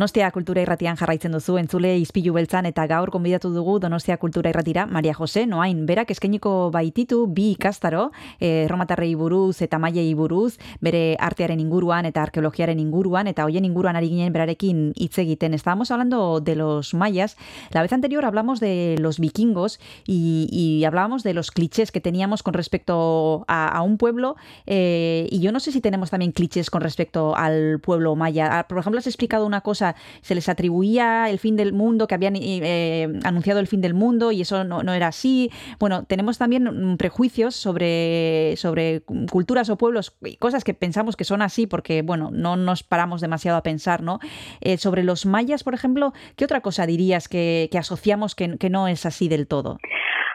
[0.01, 4.87] Donostia Kultura Irratian jarraitzen duzu entzule izpilu beltzan eta gaur konbidatu dugu Donostia Kultura Irratira
[4.89, 5.83] Maria Jose Noain.
[5.85, 8.07] Berak eskainiko baititu bi ikastaro
[8.39, 13.99] eh, erromatarrei buruz eta maiei buruz bere artearen inguruan eta arkeologiaren inguruan eta hoien inguruan
[13.99, 17.37] ari ginen berarekin hitz estábamos hablando de los mayas.
[17.69, 22.41] La vez anterior hablamos de los vikingos y, y hablábamos de los clichés que teníamos
[22.41, 24.35] con respecto a, a un pueblo
[24.65, 28.57] eh, y yo no sé si tenemos también clichés con respecto al pueblo maya.
[28.57, 29.90] Ah, Por ejemplo, has explicado una cosa,
[30.21, 34.31] se les atribuía el fin del mundo, que habían eh, anunciado el fin del mundo
[34.31, 35.51] y eso no, no era así.
[35.79, 41.41] Bueno, tenemos también prejuicios sobre, sobre culturas o pueblos y cosas que pensamos que son
[41.41, 44.19] así porque, bueno, no nos paramos demasiado a pensar, ¿no?
[44.61, 48.87] Eh, sobre los mayas, por ejemplo, ¿qué otra cosa dirías que, que asociamos que no
[48.87, 49.77] es así del todo?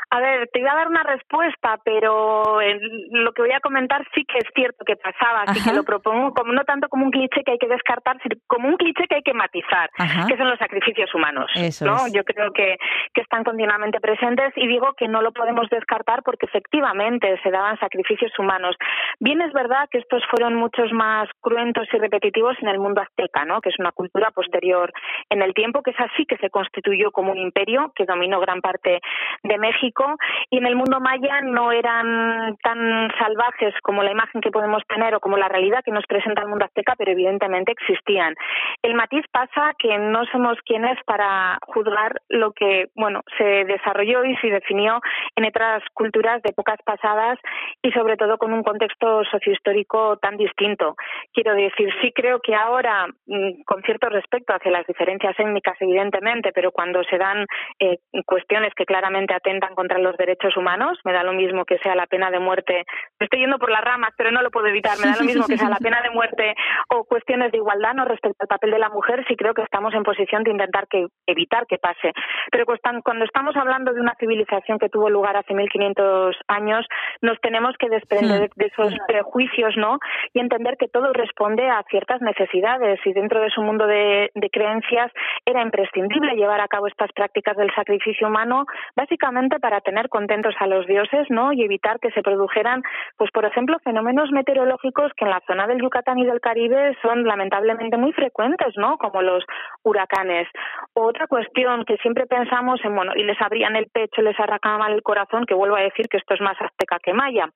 [0.08, 2.78] A ver, te iba a dar una respuesta, pero en
[3.10, 5.70] lo que voy a comentar sí que es cierto que pasaba, así Ajá.
[5.70, 8.68] que lo propongo como no tanto como un cliché que hay que descartar, sino como
[8.68, 10.26] un cliché que hay que matizar, Ajá.
[10.28, 11.50] que son los sacrificios humanos.
[11.56, 12.06] Eso ¿no?
[12.06, 12.12] es.
[12.12, 12.76] Yo creo que,
[13.14, 17.76] que están continuamente presentes y digo que no lo podemos descartar porque efectivamente se daban
[17.80, 18.76] sacrificios humanos.
[19.18, 23.44] Bien es verdad que estos fueron muchos más cruentos y repetitivos en el mundo azteca,
[23.44, 23.60] ¿no?
[23.60, 24.92] que es una cultura posterior
[25.30, 28.60] en el tiempo, que es así que se constituyó como un imperio que dominó gran
[28.60, 29.00] parte
[29.42, 29.95] de México
[30.50, 35.14] y en el mundo maya no eran tan salvajes como la imagen que podemos tener
[35.14, 38.34] o como la realidad que nos presenta el mundo azteca, pero evidentemente existían.
[38.82, 44.36] El matiz pasa que no somos quienes para juzgar lo que bueno se desarrolló y
[44.36, 45.00] se definió
[45.36, 47.38] en otras culturas de épocas pasadas
[47.82, 50.96] y sobre todo con un contexto sociohistórico tan distinto.
[51.32, 56.52] Quiero decir, sí creo que ahora, mm, con cierto respecto hacia las diferencias étnicas, evidentemente,
[56.52, 57.46] pero cuando se dan
[57.80, 61.94] eh, cuestiones que claramente atentan contra los derechos humanos, me da lo mismo que sea
[61.94, 62.84] la pena de muerte.
[63.20, 64.98] Me estoy yendo por las ramas, pero no lo puedo evitar.
[64.98, 66.54] Me da lo mismo que sea la pena de muerte
[66.90, 69.24] o cuestiones de igualdad no respecto al papel de la mujer.
[69.28, 72.12] Sí creo que estamos en posición de intentar que evitar que pase.
[72.50, 76.84] Pero cuando estamos hablando de una civilización que tuvo lugar hace 1500 años,
[77.22, 79.98] nos tenemos que desprender de- de esos prejuicios, ¿no?
[80.34, 84.50] Y entender que todo responde a ciertas necesidades y dentro de su mundo de, de
[84.50, 85.12] creencias
[85.44, 90.66] era imprescindible llevar a cabo estas prácticas del sacrificio humano, básicamente para tener contentos a
[90.66, 91.52] los dioses, ¿no?
[91.52, 92.82] Y evitar que se produjeran,
[93.16, 97.24] pues por ejemplo, fenómenos meteorológicos que en la zona del Yucatán y del Caribe son
[97.24, 98.98] lamentablemente muy frecuentes, ¿no?
[98.98, 99.44] Como los
[99.82, 100.48] huracanes.
[100.94, 105.02] Otra cuestión que siempre pensamos en, bueno, y les abrían el pecho, les arrancaban el
[105.02, 107.48] corazón, que vuelvo a decir que esto es más azteca que maya,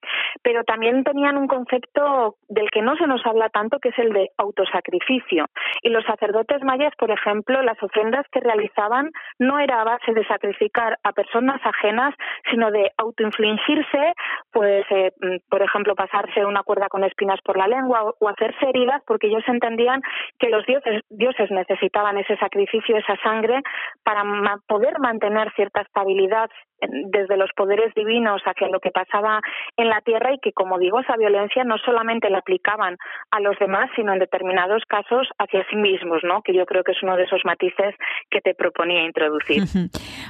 [0.43, 4.13] pero también tenían un concepto del que no se nos habla tanto, que es el
[4.13, 5.47] de autosacrificio.
[5.83, 10.27] Y los sacerdotes mayas, por ejemplo, las ofrendas que realizaban no era a base de
[10.27, 12.10] sacrificar a personas ajenas,
[12.51, 14.15] sino de autoinfligirse,
[14.53, 18.29] pues, eh, mm, por ejemplo, pasarse una cuerda con espinas por la lengua o, o
[18.29, 20.03] hacerse heridas, porque ellos entendían
[20.39, 23.61] que los dioses, dioses necesitaban ese sacrificio, esa sangre,
[24.03, 24.23] para
[24.67, 26.51] poder mantener cierta estabilidad
[26.89, 29.41] desde los poderes divinos hacia lo que pasaba
[29.77, 32.97] en la tierra y que, como digo, esa violencia no solamente la aplicaban
[33.31, 36.43] a los demás, sino en determinados casos hacia sí mismos, ¿no?
[36.43, 37.95] Que yo creo que es uno de esos matices
[38.31, 39.63] que te proponía introducir.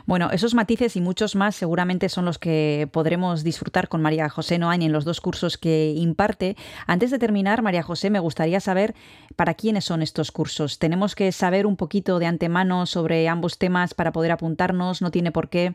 [0.07, 1.63] Bueno, esos matices y muchos más
[2.09, 6.57] son los que podremos disfrutar con María José Noain en los dos cursos que imparte.
[6.87, 8.95] Antes de terminar, María José, me gustaría saber
[9.41, 10.79] para quiénes son estos cursos.
[10.79, 15.33] Tenemos que saber un poquito de antemano sobre ambos temas para poder apuntarnos, no tiene
[15.33, 15.73] por qué.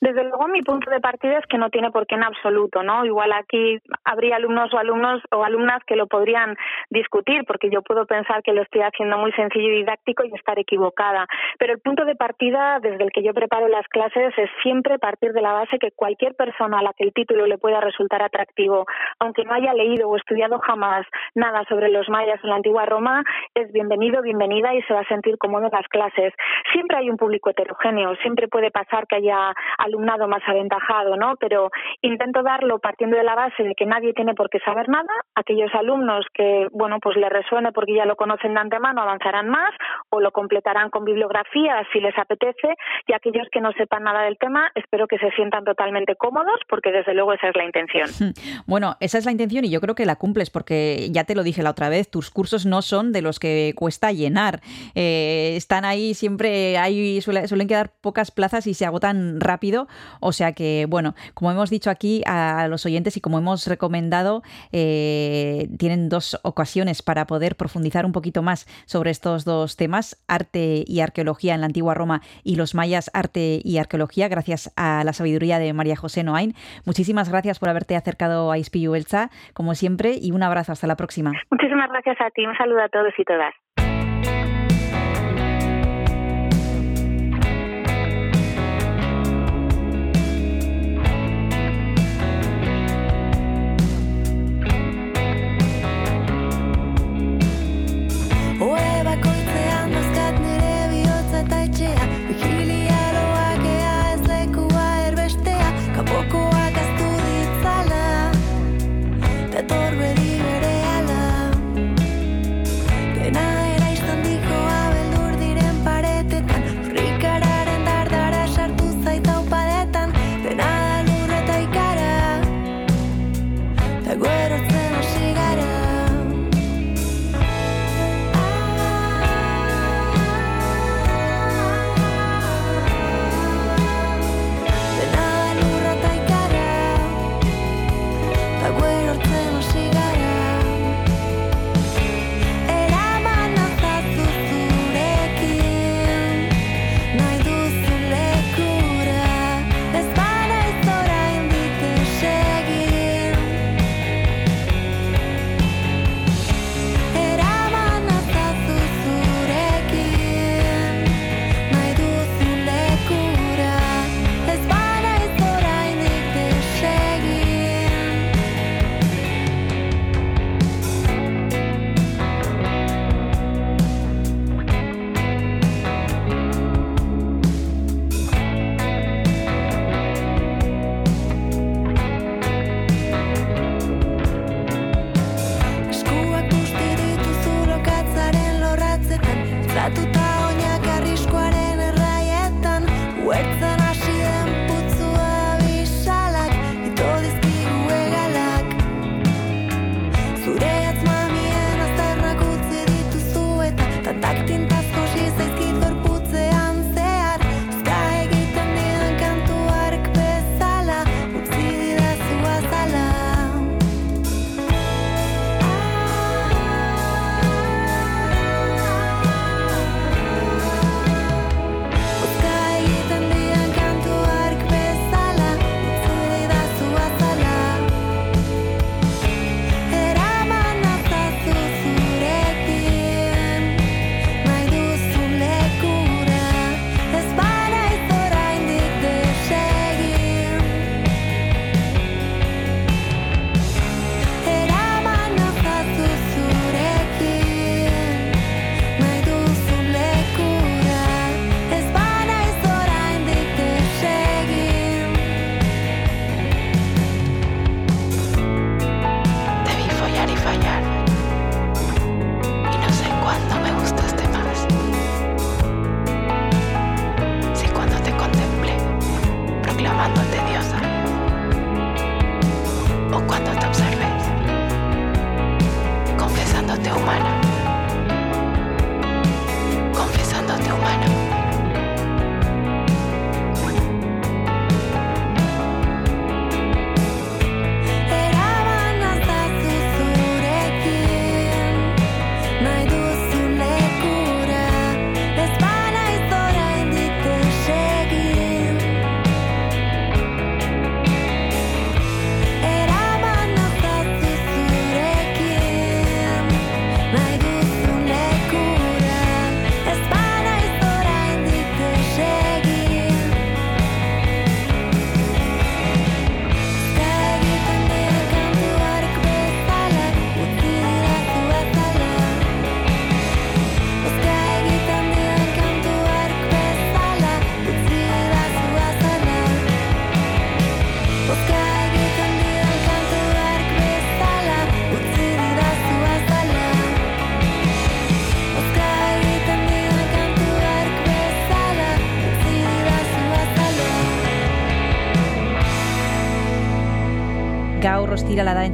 [0.00, 3.04] Desde luego, mi punto de partida es que no tiene por qué en absoluto, ¿no?
[3.04, 6.56] Igual aquí habría alumnos o alumnos o alumnas que lo podrían
[6.90, 10.58] discutir, porque yo puedo pensar que lo estoy haciendo muy sencillo y didáctico y estar
[10.58, 11.26] equivocada.
[11.58, 15.32] Pero el punto de partida desde el que yo preparo las clases es siempre partir
[15.32, 18.84] de la base que cualquier persona a la que el título le pueda resultar atractivo,
[19.18, 23.05] aunque no haya leído o estudiado jamás nada sobre los mayas en la antigua Roma,
[23.54, 26.32] es bienvenido, bienvenida y se va a sentir cómodo en las clases.
[26.72, 31.34] Siempre hay un público heterogéneo, siempre puede pasar que haya alumnado más aventajado, ¿no?
[31.38, 31.70] Pero
[32.02, 35.12] intento darlo partiendo de la base de que nadie tiene por qué saber nada.
[35.34, 39.70] Aquellos alumnos que, bueno, pues les resuene porque ya lo conocen de antemano avanzarán más
[40.10, 42.74] o lo completarán con bibliografía si les apetece
[43.06, 46.90] y aquellos que no sepan nada del tema espero que se sientan totalmente cómodos porque
[46.90, 48.08] desde luego esa es la intención.
[48.66, 51.42] Bueno, esa es la intención y yo creo que la cumples porque ya te lo
[51.42, 54.60] dije la otra vez, tus cursos no son de los que cuesta llenar.
[54.94, 59.86] Eh, están ahí siempre, hay, suele- suelen quedar pocas plazas y se agotan rápido.
[60.20, 64.42] O sea que, bueno, como hemos dicho aquí a los oyentes y como hemos recomendado,
[64.72, 70.84] eh, tienen dos ocasiones para poder profundizar un poquito más sobre estos dos temas, arte
[70.86, 75.12] y arqueología en la antigua Roma y los mayas, arte y arqueología, gracias a la
[75.12, 76.54] sabiduría de María José Noain.
[76.84, 80.72] Muchísimas gracias por haberte acercado a Ispiu Elsa, como siempre, y un abrazo.
[80.72, 81.32] Hasta la próxima.
[81.50, 82.44] Muchísimas gracias a ti.
[82.44, 83.54] Un saludo a todos y todas.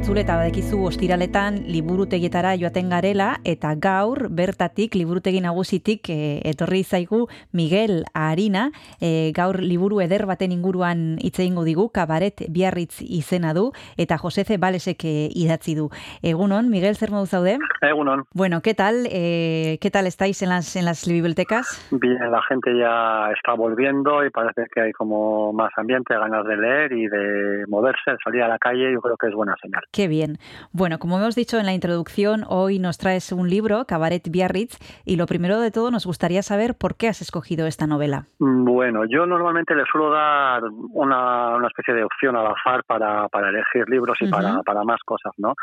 [0.03, 6.17] Entzule eta badekizu ostiraletan liburutegietara joaten garela eta gaur bertatik liburutegi nagusitik e,
[6.49, 7.21] etorri zaigu
[7.55, 8.71] Miguel Arina
[9.01, 14.57] e, gaur liburu eder baten inguruan hitz egingo digu Kabaret Biarritz izena du eta Josece
[14.57, 15.89] Balesek e, idatzi du.
[16.21, 17.57] Egunon, Miguel, zer modu zaude?
[17.81, 18.25] Egunon.
[18.33, 19.07] Bueno, ¿qué tal?
[19.11, 21.87] Eh, ¿Qué tal estáis en las, en las bibliotecas?
[21.91, 26.57] Bien, la gente ya está volviendo y parece que hay como más ambiente, ganas de
[26.57, 29.83] leer y de moverse, de salir a la calle, yo creo que es buena señal.
[29.91, 30.37] Qué bien.
[30.71, 35.15] Bueno, como hemos dicho en la introducción, hoy nos traes un libro, Cabaret Biarritz, y
[35.15, 38.12] lo primero de todo nos gustaría saber por qué has escogido esta novela.
[38.39, 43.49] Bueno, yo normalmente le suelo dar una, una especie de opción al azar para, para
[43.49, 45.53] elegir libros y para, para más cosas, ¿no?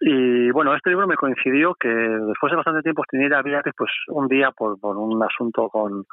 [0.00, 4.28] Y bueno, este libro me coincidió que después de bastante tiempo a Biarritz, pues un
[4.28, 6.04] día por, por un asunto con,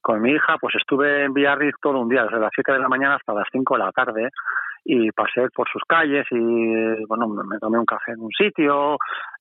[0.00, 2.88] con mi hija, pues estuve en Biarritz todo un día, desde las 7 de la
[2.88, 4.30] mañana hasta las 5 de la tarde,
[4.84, 8.94] y pasé por sus calles y bueno, me tomé un café en un sitio,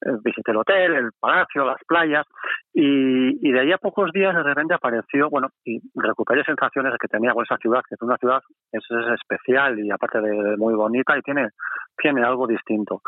[0.05, 2.25] eh, visité el hotel, el palacio, las playas,
[2.73, 7.07] y, y de ahí a pocos días de repente apareció, bueno, y recuperé sensaciones que
[7.07, 8.41] tenía con esa ciudad, que es una ciudad
[8.71, 11.49] es, es especial y aparte de, muy bonita y tiene,
[11.97, 13.01] tiene algo distinto.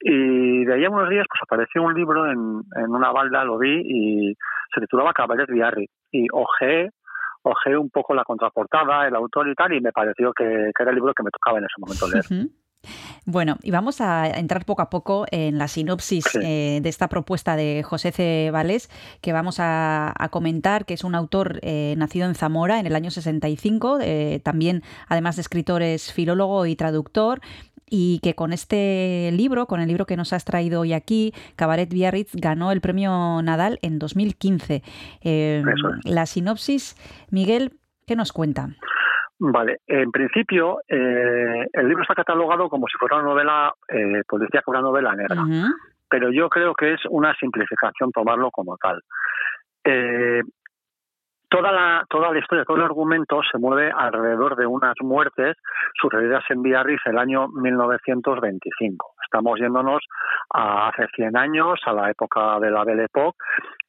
[0.00, 3.58] Y de ahí a unos días pues apareció un libro en, en una balda, lo
[3.58, 4.34] vi y
[4.74, 5.92] se titulaba Cabaret Biarritz.
[6.10, 6.90] Y ojeé,
[7.42, 10.90] ojeé un poco la contraportada, el autor y tal, y me pareció que, que era
[10.90, 12.48] el libro que me tocaba en ese momento leer.
[13.26, 16.38] Bueno, y vamos a entrar poco a poco en la sinopsis Sí.
[16.42, 18.50] eh, de esta propuesta de José C.
[18.52, 18.88] Vales,
[19.20, 22.94] que vamos a, a comentar, que es un autor eh, nacido en Zamora en el
[22.94, 27.40] año 65, eh, también, además de escritor, es filólogo y traductor,
[27.90, 31.88] y que con este libro, con el libro que nos has traído hoy aquí, Cabaret
[31.88, 34.82] Biarritz, ganó el premio Nadal en 2015.
[35.22, 36.12] Eh, Eso es.
[36.12, 36.96] la sinopsis,
[37.30, 37.72] Miguel,
[38.06, 38.68] ¿qué nos cuenta?
[39.40, 44.70] Vale, en principio eh, el libro está catalogado como si fuera una novela eh, policíaca,
[44.70, 45.44] una novela negra.
[46.10, 49.00] Pero yo creo que es una simplificación tomarlo como tal.
[49.84, 50.42] Eh,
[51.48, 55.56] toda la toda la historia, todo el argumento se mueve alrededor de unas muertes
[56.00, 59.14] sucedidas en Biarritz el año 1925.
[59.24, 60.02] Estamos yéndonos
[60.54, 63.36] a hace 100 años, a la época de la Belle Époque,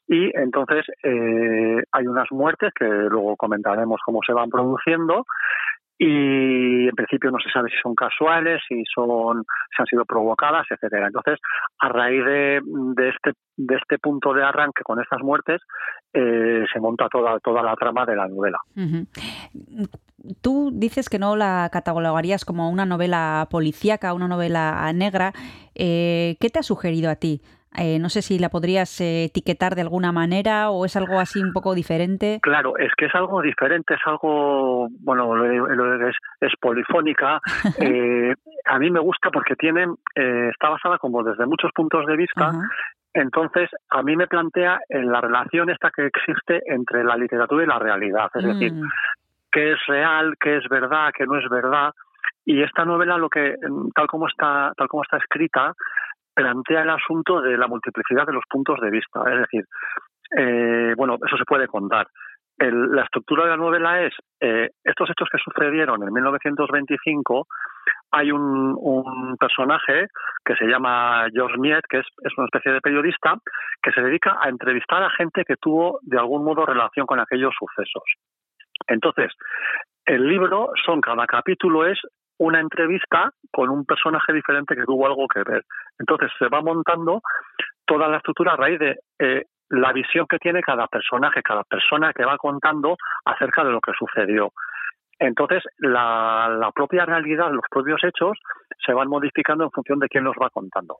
[0.07, 5.25] y entonces eh, hay unas muertes que luego comentaremos cómo se van produciendo
[6.01, 9.43] y en principio no se sabe si son casuales, si son
[9.75, 11.07] si han sido provocadas, etcétera.
[11.07, 11.37] Entonces,
[11.77, 15.61] a raíz de, de este de este punto de arranque con estas muertes
[16.13, 18.59] eh, se monta toda toda la trama de la novela.
[20.41, 25.33] Tú dices que no la catalogarías como una novela policíaca, una novela negra.
[25.75, 27.41] Eh, ¿Qué te ha sugerido a ti?
[27.77, 31.41] Eh, no sé si la podrías eh, etiquetar de alguna manera o es algo así
[31.43, 32.39] un poco diferente.
[32.41, 37.39] Claro, es que es algo diferente, es algo, bueno, lo- lo- es, es polifónica.
[37.79, 38.33] Eh,
[38.65, 42.51] a mí me gusta porque tiene, está basada como desde muchos puntos de vista.
[43.13, 47.67] Entonces, a mí me plantea en la relación esta que existe entre la literatura y
[47.67, 48.29] la realidad.
[48.35, 48.87] Es decir, Mm,
[49.51, 51.91] qué es real, qué es verdad, qué no es verdad.
[52.45, 53.55] Y esta novela, lo que
[53.95, 55.73] tal como está, tal como está escrita,
[56.33, 59.21] plantea el asunto de la multiplicidad de los puntos de vista.
[59.31, 59.65] Es decir,
[60.37, 62.07] eh, bueno, eso se puede contar.
[62.57, 67.47] El- la estructura de la novela es eh, estos hechos que sucedieron en 1925.
[68.11, 70.07] Hay un, un personaje
[70.43, 73.35] que se llama George Miet, que es, es una especie de periodista
[73.81, 77.53] que se dedica a entrevistar a gente que tuvo de algún modo relación con aquellos
[77.57, 78.03] sucesos.
[78.87, 79.31] Entonces,
[80.05, 81.99] el libro son, cada capítulo es
[82.39, 85.63] una entrevista con un personaje diferente que tuvo algo que ver.
[85.99, 87.21] Entonces se va montando
[87.85, 92.13] toda la estructura a raíz de eh, la visión que tiene cada personaje, cada persona
[92.13, 94.51] que va contando acerca de lo que sucedió.
[95.19, 98.37] Entonces, la, la propia realidad, los propios hechos,
[98.85, 100.97] se van modificando en función de quién los va contando.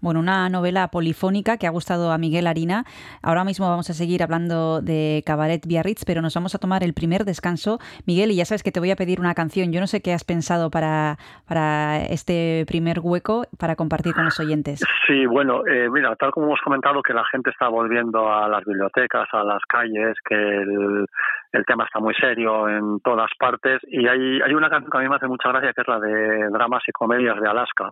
[0.00, 2.84] Bueno, una novela polifónica que ha gustado a Miguel Harina.
[3.22, 6.94] Ahora mismo vamos a seguir hablando de Cabaret Biarritz, pero nos vamos a tomar el
[6.94, 7.78] primer descanso.
[8.06, 9.72] Miguel, y ya sabes que te voy a pedir una canción.
[9.72, 11.16] Yo no sé qué has pensado para,
[11.48, 14.84] para este primer hueco para compartir con los oyentes.
[15.06, 18.64] Sí, bueno, eh, mira, tal como hemos comentado que la gente está volviendo a las
[18.64, 21.06] bibliotecas, a las calles, que el,
[21.54, 25.00] el tema está muy serio en todas partes y hay, hay una canción que a
[25.00, 27.90] mí me hace mucha gracia que es la de Dramas y Comedias de Alaska,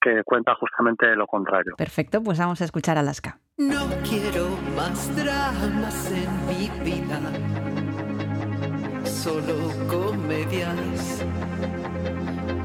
[0.00, 1.74] que cuenta justamente lo contrario.
[1.76, 3.38] Perfecto, pues vamos a escuchar Alaska.
[3.58, 7.20] No quiero más dramas en mi vida,
[9.04, 9.54] solo
[9.88, 11.24] comedias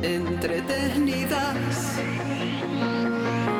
[0.01, 1.99] entretenidas.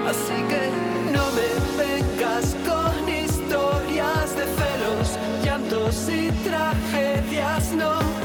[0.07, 0.69] Así que
[1.11, 1.49] no me
[1.83, 8.20] vengas con historias de celos, llantos y tragedias, no.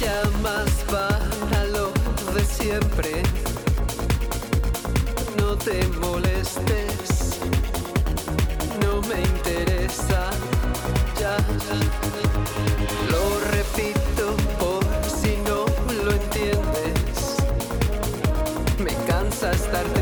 [0.00, 1.92] llamas para lo
[2.34, 3.22] de siempre.
[5.38, 7.38] No te molestes,
[8.82, 10.30] no me interesa
[11.20, 11.36] ya.
[13.10, 14.84] Lo repito por
[15.20, 15.64] si no
[16.04, 17.36] lo entiendes.
[18.78, 19.95] Me cansa estar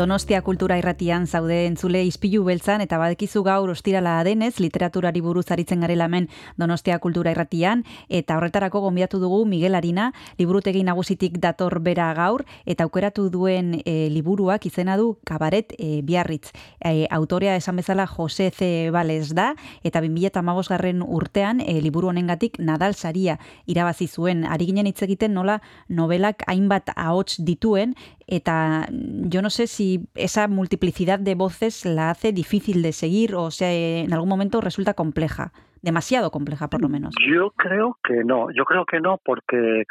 [0.00, 5.82] Donostia kultura irratian zaude entzule ispilu beltzan eta badekizu gaur ostirala denez literaturari buruz aritzen
[5.84, 10.06] garela hemen Donostia kultura irratian eta horretarako gonbiatu dugu Miguel Arina
[10.38, 16.54] liburutegi nagusitik dator bera gaur eta aukeratu duen e, liburuak izena du Kabaret e, Biarritz.
[16.80, 18.88] E, autorea esan bezala Jose C.
[18.90, 19.50] Bales da
[19.84, 23.36] eta 2015 garren urtean e, liburu honengatik Nadal saria
[23.66, 24.46] irabazi zuen.
[24.48, 27.92] Ari ginen hitz egiten nola novelak hainbat ahots dituen
[28.30, 33.50] eta yo no sé si esa multiplicidad de voces la hace difícil de seguir o
[33.50, 35.52] sea, en algún momento resulta compleja,
[35.82, 37.14] demasiado compleja por lo menos.
[37.28, 39.84] Yo creo que no, yo creo que no porque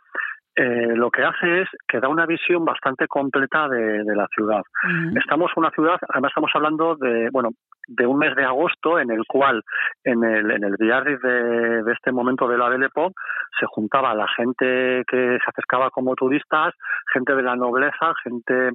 [0.55, 4.61] eh, lo que hace es que da una visión bastante completa de, de la ciudad.
[5.15, 7.49] Estamos en una ciudad, además estamos hablando de, bueno,
[7.89, 9.63] de un mes de agosto en el cual
[10.03, 13.15] en el, en el Biarritz de, este momento de la Belle Époque
[13.59, 16.73] se juntaba la gente que se acercaba como turistas,
[17.11, 18.71] gente de la nobleza, gente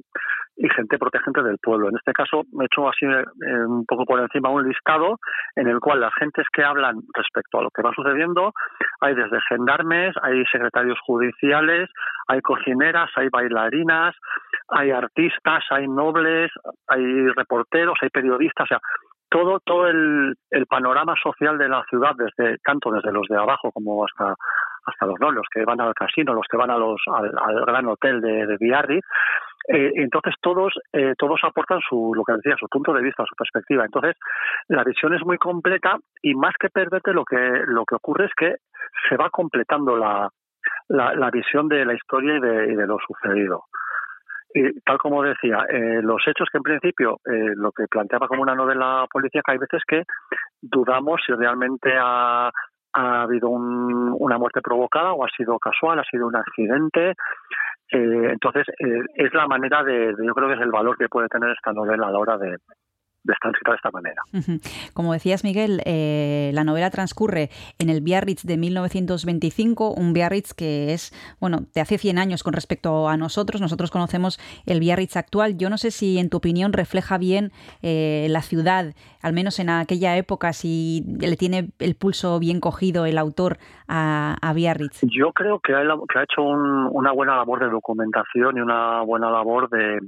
[0.57, 1.89] y gente protegente del pueblo.
[1.89, 5.17] En este caso me he hecho así eh, un poco por encima un listado
[5.55, 8.53] en el cual las gentes que hablan respecto a lo que va sucediendo
[9.01, 11.89] hay desde gendarmes, hay secretarios judiciales,
[12.27, 14.15] hay cocineras, hay bailarinas,
[14.69, 16.51] hay artistas, hay nobles,
[16.87, 18.79] hay reporteros, hay periodistas, o sea,
[19.35, 20.37] todo todo el,
[20.69, 24.33] panorama social de la ciudad desde tanto desde los de abajo como hasta
[24.85, 27.65] hasta los no, los que van al casino, los que van a los al, al
[27.65, 29.05] gran hotel de, de Biarritz,
[29.67, 33.35] Eh, entonces todos eh, todos aportan su lo que decía su punto de vista su
[33.35, 33.83] perspectiva.
[33.83, 34.15] Entonces
[34.67, 37.41] la visión es muy completa y más que perderte lo que
[37.77, 38.51] lo que ocurre es que
[39.09, 40.29] se va completando la
[40.87, 43.65] la, la visión de la historia y de lo sucedido
[44.57, 48.41] y tal como decía, eh, los hechos que en principio eh, lo que planteaba como
[48.41, 50.03] una novela policíaca, hay veces que
[50.61, 52.49] dudamos si realmente ha,
[52.93, 57.09] ha habido un- una muerte provocada o ha sido casual, ha sido un accidente.
[57.91, 61.27] Eh, entonces, eh, es la manera de- yo creo que es el valor que puede
[61.27, 62.55] tener esta novela a la hora de,
[63.25, 64.21] de esta manera.
[64.93, 67.49] Como decías, Miguel, eh, la novela transcurre
[67.79, 72.53] en el Biarritz de 1925, un Biarritz que es, bueno, de hace 100 años con
[72.53, 73.61] respecto a nosotros.
[73.61, 75.57] Nosotros conocemos el Biarritz actual.
[75.57, 77.51] Yo no sé si, en tu opinión, refleja bien
[77.81, 83.05] eh, la ciudad, al menos en aquella época, si le tiene el pulso bien cogido
[83.05, 83.57] el autor
[83.87, 84.99] a, a Biarritz.
[85.03, 89.01] Yo creo que ha, que ha hecho un- una buena labor de documentación y una
[89.01, 89.99] buena labor de,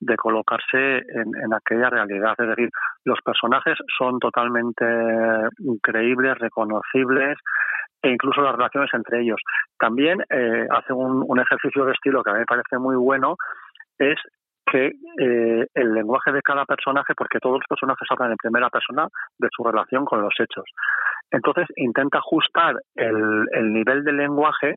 [0.00, 2.34] de colocarse en, en aquella realidad.
[2.38, 2.70] Es decir,
[3.04, 4.84] los personajes son totalmente
[5.82, 7.38] creíbles, reconocibles
[8.02, 9.40] e incluso las relaciones entre ellos.
[9.78, 13.36] También eh, hace un, un ejercicio de estilo que a mí me parece muy bueno,
[13.98, 14.16] es
[14.66, 19.08] que eh, el lenguaje de cada personaje, porque todos los personajes hablan en primera persona
[19.38, 20.64] de su relación con los hechos.
[21.30, 24.76] Entonces intenta ajustar el, el nivel de lenguaje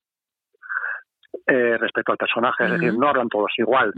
[1.48, 3.92] eh, respecto al personaje, es decir, no hablan todos igual.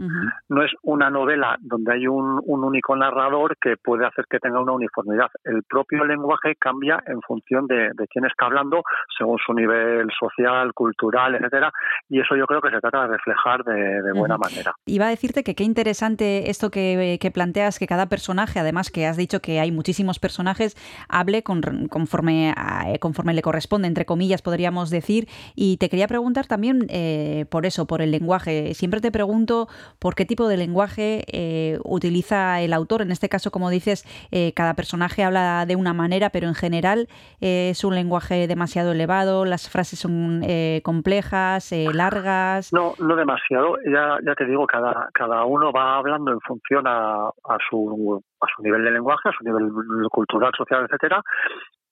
[0.48, 4.60] No es una novela donde hay un, un único narrador que puede hacer que tenga
[4.60, 5.28] una uniformidad.
[5.44, 8.82] El propio lenguaje cambia en función de, de quién está hablando,
[9.16, 11.72] según su nivel social, cultural, etcétera,
[12.08, 14.74] y eso yo creo que se trata de reflejar de, de buena manera.
[14.86, 19.06] Iba a decirte que qué interesante esto que, que planteas, que cada personaje, además que
[19.06, 20.74] has dicho que hay muchísimos personajes,
[21.08, 25.28] hable con- conforme, a- eh, conforme le corresponde, entre comillas, podríamos decir.
[25.54, 28.72] Y te quería preguntar también eh, por eso, por el lenguaje.
[28.74, 29.68] Siempre te pregunto
[29.98, 33.02] por qué tipo de lenguaje eh, utiliza el autor.
[33.02, 37.08] En este caso, como dices, eh, cada personaje habla de una manera, pero en general
[37.40, 42.72] eh, es un lenguaje demasiado elevado, las frases son eh, complejas, eh, largas.
[42.72, 43.76] No, no demasiado.
[43.84, 47.30] Ya, ya te digo, cada, cada uno va hablando en función a,
[47.68, 49.70] su a su nivel de lenguaje, a su nivel
[50.10, 51.22] cultural, social, etcétera.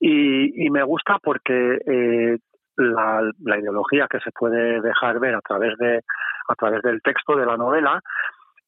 [0.00, 2.38] Y, me gusta porque eh,
[2.76, 6.00] la, la ideología que se puede dejar ver a través de
[6.48, 8.00] a través del texto de la novela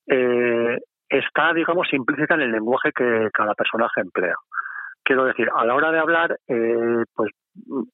[0.06, 0.78] eh,
[1.08, 4.34] está, digamos, implícita en el lenguaje que cada personaje emplea.
[5.04, 7.30] Quiero decir, a la hora de hablar, eh, pues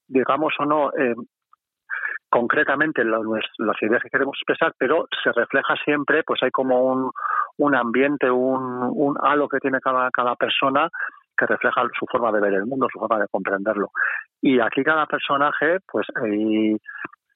[0.09, 1.15] digamos o no, eh,
[2.31, 7.11] concretamente nues- las ideas que queremos expresar, pero se refleja siempre, pues hay como un,
[7.59, 10.89] un ambiente, un, un halo que tiene cada, cada persona
[11.47, 13.89] que refleja su forma de ver el mundo, su forma de comprenderlo.
[14.41, 16.07] Y aquí cada personaje, pues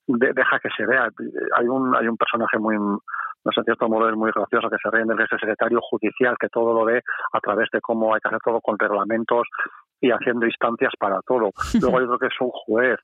[0.07, 1.09] de- deja que se vea.
[1.57, 4.77] Hay un, hay un personaje muy, no sé, en cierto modo es muy gracioso que
[4.83, 7.03] se ríen del que es el secretario judicial, que todo lo ve
[7.33, 9.47] a través de cómo hay que hacer todo con reglamentos
[10.01, 11.51] y haciendo instancias para todo.
[11.81, 12.99] Luego hay otro que es un juez.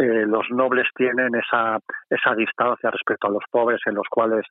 [0.00, 1.78] Eh, los nobles tienen esa,
[2.08, 4.46] esa distancia respecto a los pobres en los cuales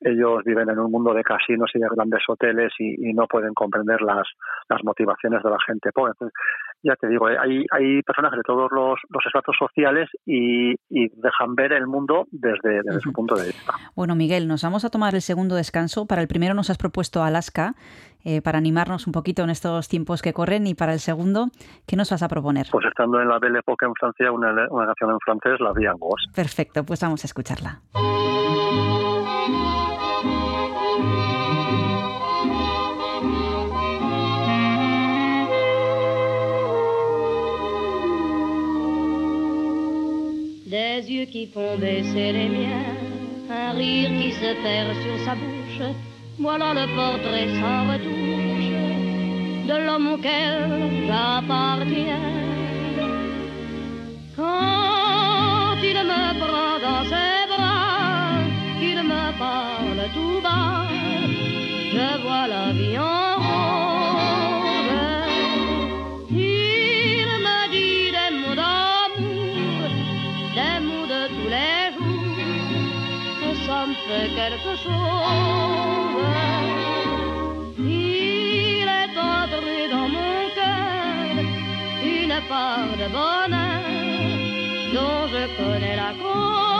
[0.00, 3.54] ellos viven en un mundo de casinos y de grandes hoteles y, y no pueden
[3.54, 4.26] comprender las,
[4.68, 6.12] las motivaciones de la gente pobre.
[6.12, 6.38] Entonces,
[6.82, 11.08] ya te digo, eh, hay, hay personajes de todos los, los estratos sociales y, y
[11.16, 13.72] dejan ver el mundo desde, desde su punto de vista.
[13.94, 16.06] Bueno, Miguel, nos vamos a tomar el segundo descanso.
[16.06, 17.74] Para el primero nos has propuesto Alaska,
[18.24, 20.66] eh, para animarnos un poquito en estos tiempos que corren.
[20.66, 21.46] Y para el segundo,
[21.86, 22.66] ¿qué nos vas a proponer?
[22.70, 25.86] Pues estando en la Belle Époque en Francia, una, una canción en francés, la Vie.
[26.34, 27.80] Perfecto, pues vamos a escucharla.
[40.66, 42.96] Des yeux qui font baisser les miens,
[43.48, 45.94] un rire qui se perd sur sa bouche.
[46.40, 48.72] Voilà le portrait sans retouche
[49.68, 52.32] de l'homme auquel j'appartiens.
[54.34, 58.42] Quand il me prend dans ses bras,
[58.80, 60.88] qu'il me parle tout bas,
[61.92, 63.35] je vois la vie en
[74.08, 76.22] fait quelque chose.
[77.78, 81.44] Il est entré dans mon cœur
[82.04, 83.82] une part de bonheur
[84.94, 86.75] dont je connais la cause.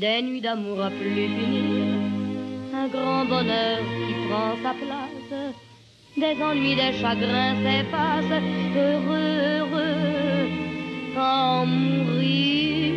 [0.00, 1.84] Des nuits d'amour à plus finir,
[2.74, 5.32] un grand bonheur qui prend sa place,
[6.16, 8.40] des ennuis, des chagrins s'effacent,
[8.74, 10.46] heureux, heureux,
[11.66, 12.94] mourir.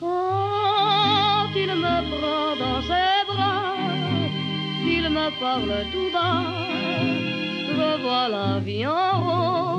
[0.00, 3.76] Quand il me prend dans ses bras,
[4.84, 6.42] il me parle tout bas,
[7.68, 9.71] je vois la vie en rose.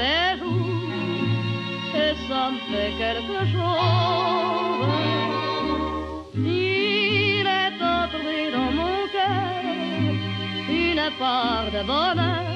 [0.00, 0.92] Les jours,
[2.02, 4.88] et ça me fait quelque chose.
[6.36, 9.62] Il est entré dans mon cœur
[10.84, 12.48] une part de bonheur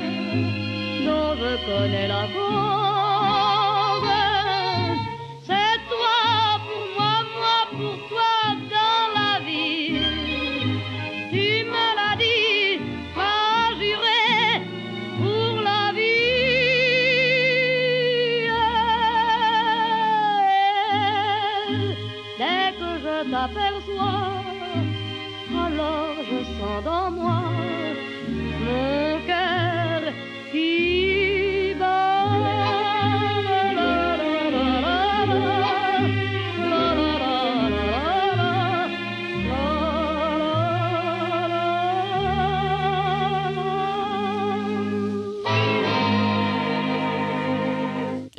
[1.07, 3.11] dont je connais la cause.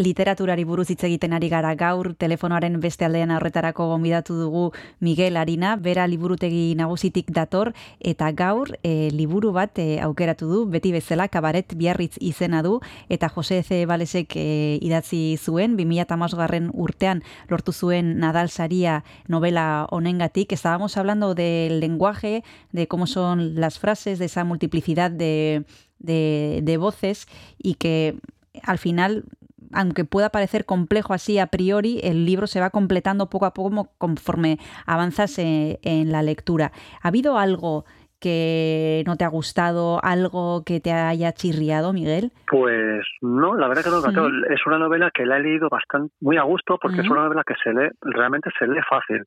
[0.04, 4.64] Literaturari buruz hitz egiten ari gara gaur telefonoaren beste aldean horretarako gonbidatu dugu
[5.00, 10.92] Miguel Arina, bera liburutegi nagusitik dator eta gaur e, liburu bat e, aukeratu du, beti
[10.92, 12.80] bezala kabaret biarritz izena du
[13.10, 13.86] eta Jose C.
[13.90, 20.52] Balesek e, idatzi zuen, 2008 garren urtean lortu zuen Nadal Saria novela honengatik.
[20.52, 25.66] Estábamos hablando del lenguaje, de cómo son las frases, de esa multiplicidad de,
[26.00, 27.28] de, de voces
[27.58, 28.18] y que
[28.64, 29.26] al final
[29.74, 33.90] aunque pueda parecer complejo así a priori, el libro se va completando poco a poco
[33.98, 36.72] conforme avanzas eh, en la lectura.
[37.02, 37.86] ¿Ha habido algo
[38.24, 42.32] que no te ha gustado, algo que te haya chirriado, Miguel?
[42.48, 44.02] Pues no, la verdad que no.
[44.02, 47.24] claro, Es una novela que la he leído bastante muy a gusto porque es una
[47.24, 49.26] novela que se lee, realmente se lee fácil.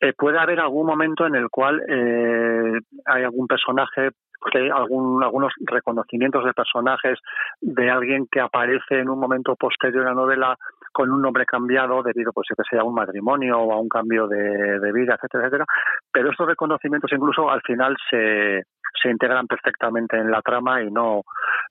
[0.00, 4.10] Eh, puede haber algún momento en el cual eh, hay algún personaje
[4.50, 7.18] que hay algún, algunos reconocimientos de personajes
[7.60, 10.56] de alguien que aparece en un momento posterior a la novela
[10.92, 14.26] con un nombre cambiado debido pues que sea a un matrimonio o a un cambio
[14.26, 15.64] de, de vida, etcétera, etcétera.
[16.12, 18.64] Pero estos reconocimientos incluso al final se,
[19.02, 21.22] se integran perfectamente en la trama y no,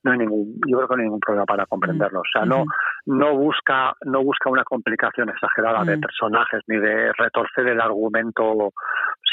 [0.03, 2.19] no hay ningún, yo creo que no hay ningún problema para comprenderlo.
[2.21, 2.65] O sea, no,
[3.05, 6.01] no busca, no busca una complicación exagerada de Mm.
[6.01, 8.71] personajes ni de retorcer el argumento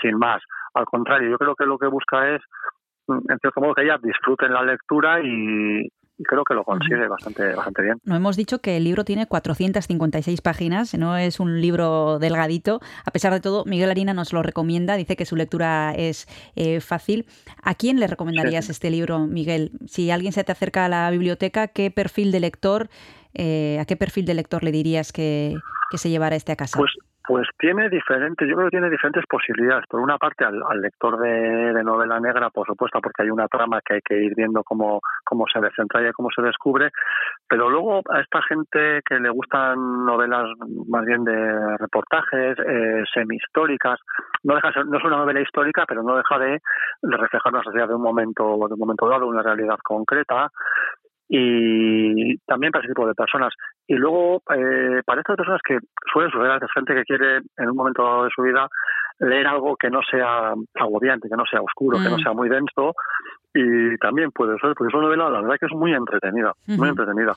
[0.01, 0.43] sin más.
[0.75, 2.43] Al contrario, yo creo que lo que busca es,
[3.09, 5.83] en cierto modo, que ella disfruten la lectura y,
[6.17, 7.99] y creo que lo consigue bastante, bastante bien.
[8.05, 12.81] No hemos dicho que el libro tiene 456 páginas, no es un libro delgadito.
[13.05, 16.27] A pesar de todo, Miguel Harina nos lo recomienda, dice que su lectura es
[16.57, 17.27] eh, fácil.
[17.63, 18.73] ¿A quién le recomendarías Sí.
[18.73, 19.73] este libro, Miguel?
[19.87, 22.89] Si alguien se te acerca a la biblioteca, ¿qué perfil de lector,
[23.35, 25.55] eh, a qué perfil de lector le dirías que,
[25.91, 26.79] que se llevara este a casa?
[26.79, 26.93] Pues,
[27.27, 29.87] pues tiene diferentes, yo creo que tiene diferentes posibilidades.
[29.89, 33.95] Por una parte, al, lector de, novela negra, por supuesto, porque hay una trama que
[33.95, 36.91] hay que ir viendo cómo, cómo se desentraña y cómo se descubre.
[37.49, 40.51] Pero luego a esta gente que le gustan novelas
[40.89, 44.01] más bien de reportajes, eh, semi-históricas,
[44.43, 46.61] no, deja no es una novela histórica, pero no deja de,
[47.03, 50.51] de reflejar una sociedad de un momento, de un momento dado, una realidad concreta
[51.29, 53.55] y también para ese tipo de personas.
[53.87, 55.79] Y luego, eh, para estas personas que
[56.13, 58.69] suelen suceder de gente que quiere en un momento dado de su vida
[59.21, 62.21] leer algo que no sea agobiante, que no sea oscuro, que no Mm.
[62.21, 62.95] sea muy denso,
[63.55, 66.89] y también puede ser, porque es una novela, la verdad que es muy entretenida, muy
[66.89, 67.35] entretenida.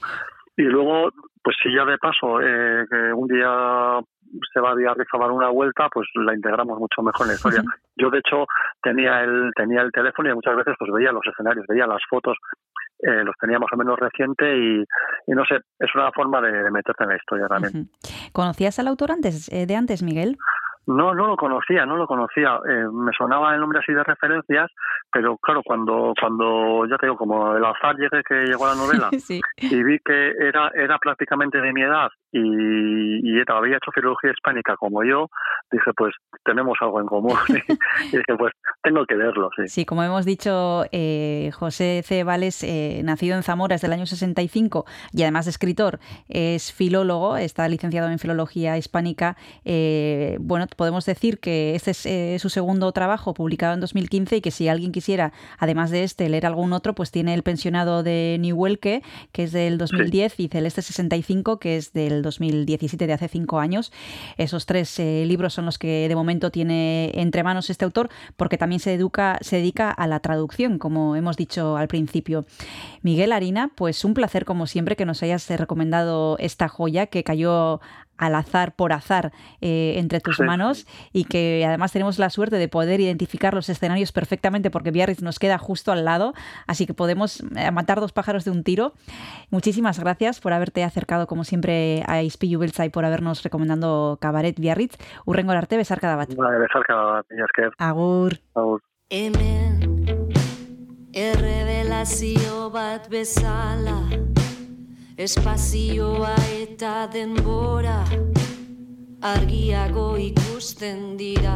[0.56, 1.12] Y luego,
[1.43, 4.00] pues si ya de paso, eh, que un día
[4.52, 7.64] se va a dar una vuelta, pues la integramos mucho mejor en la historia.
[7.95, 8.45] Yo, de hecho,
[8.82, 12.38] tenía el, tenía el teléfono y muchas veces pues veía los escenarios, veía las fotos,
[13.00, 16.52] eh, los tenía más o menos reciente y, y no sé, es una forma de,
[16.52, 17.89] de meterte en la historia también.
[18.34, 20.38] ¿Conocías al autor antes, eh, de antes, Miguel?
[20.88, 22.60] No, no lo conocía, no lo conocía.
[22.68, 24.72] Eh, me sonaba el nombre así de referencias,
[25.12, 28.76] pero claro, cuando, cuando ya te digo, como el azar llegué que llegó a la
[28.76, 29.41] novela sí.
[29.58, 34.75] y vi que era, era prácticamente de mi edad y, y había hecho filología hispánica
[34.77, 35.29] como yo,
[35.71, 36.13] dije, pues
[36.43, 37.38] tenemos algo en común.
[38.11, 39.67] y dije, pues tengo que verlo, sí.
[39.67, 42.23] Sí, como hemos dicho, eh, José C.
[42.23, 47.38] Vales, eh, nacido en Zamora desde el año 65 y además de escritor, es filólogo,
[47.38, 49.38] está licenciado en filología hispánica.
[49.65, 54.41] Eh, bueno, podemos decir que este es eh, su segundo trabajo publicado en 2015 y
[54.41, 58.38] que si alguien quisiera, además de este, leer algún otro, pues tiene El pensionado de
[58.39, 63.59] Nihuelque, que es del 2010, y Celeste 65, que es del 2017, de hace cinco
[63.59, 63.91] años.
[64.38, 68.57] Esos tres eh, libros son los que de momento tiene entre manos este autor, porque
[68.57, 72.45] también se, educa, se dedica a la traducción, como hemos dicho al principio.
[73.01, 77.23] Miguel Harina, pues un placer como siempre que nos hayas eh, recomendado esta joya que
[77.23, 77.80] cayó
[78.18, 80.43] al azar, por azar, eh, entre tus Sí.
[80.43, 85.22] manos y que además tenemos la suerte de poder identificar los escenarios perfectamente porque Biarritz
[85.22, 86.34] nos queda justo al lado,
[86.68, 88.93] así que podemos eh, matar dos pájaros de un tiro.
[89.49, 94.59] Muchísimas gracias por haberte acercado como siempre a Ispilu Beltza y por habernos recomendando Cabaret
[94.59, 94.97] Biarritz.
[95.26, 96.34] Urrengo arte, besar cada bat.
[96.36, 97.72] Vale, besarka bat, mila esker.
[97.78, 98.39] Agur.
[98.55, 98.82] Agur.
[99.09, 99.88] Hemen
[102.72, 104.36] bat bezala
[105.18, 108.03] Espazioa eta denbora
[109.26, 111.55] argiago ikusten dira.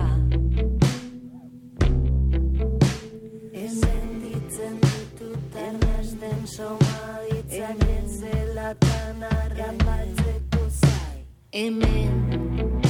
[3.54, 7.86] Hemen ditzen ditut ernesten somaditzak
[8.18, 11.22] zelatan arrapatzeko zai.
[11.54, 12.82] Hemen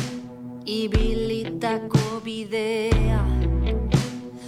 [0.63, 3.26] ibilitako bidea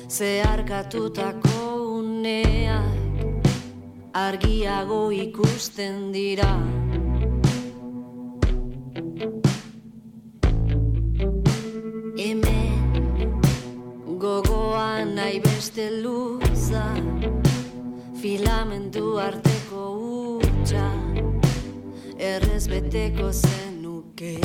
[0.08, 1.64] zeharkatutako
[2.00, 3.03] uneak
[4.14, 6.54] argiago ikusten dira.
[12.18, 12.78] Hemen
[14.22, 16.86] gogoan nahi beste luza
[18.22, 19.84] filamentu arteko
[20.38, 20.88] utxa
[22.32, 24.38] errez beteko zenuke.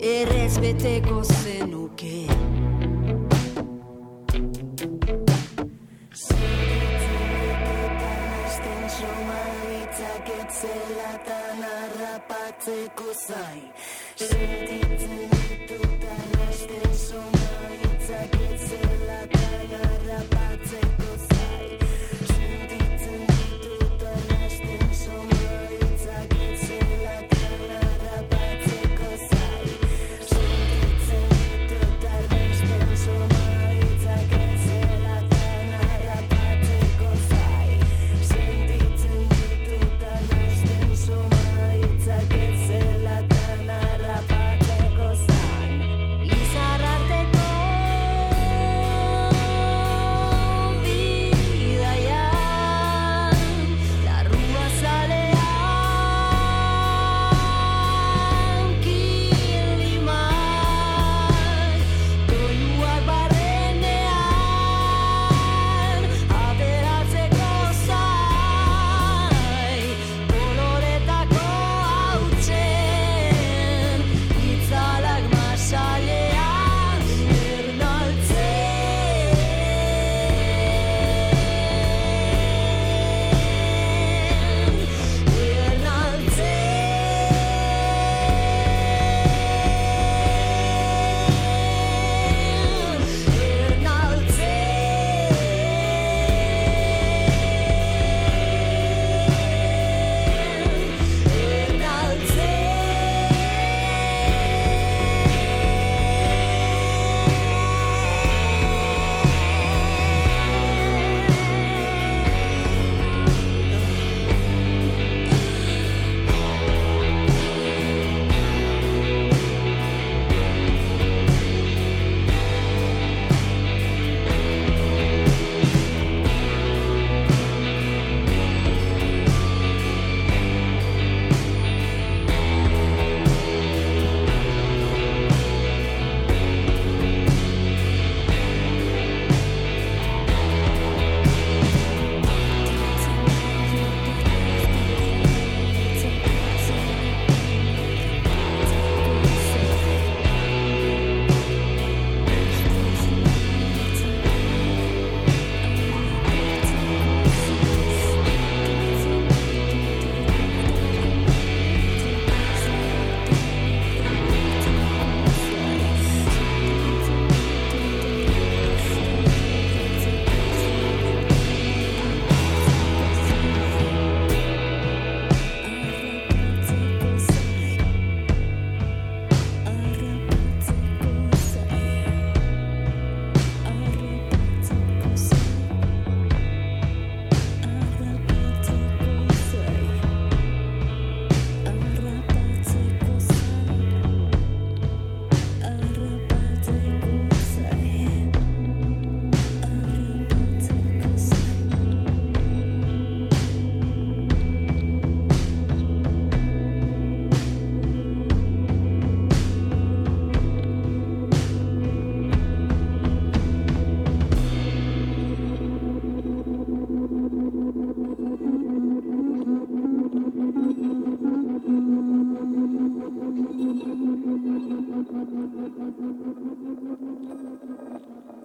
[0.00, 2.26] Errez beteko zenuke.
[11.90, 13.60] harrapatzeko zai
[14.16, 17.39] Sentitzen ditut arrasten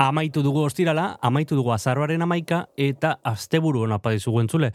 [0.07, 4.71] amaitu dugu ostirala, amaitu dugu azaroaren amaika, eta asteburu hona padizugu entzule.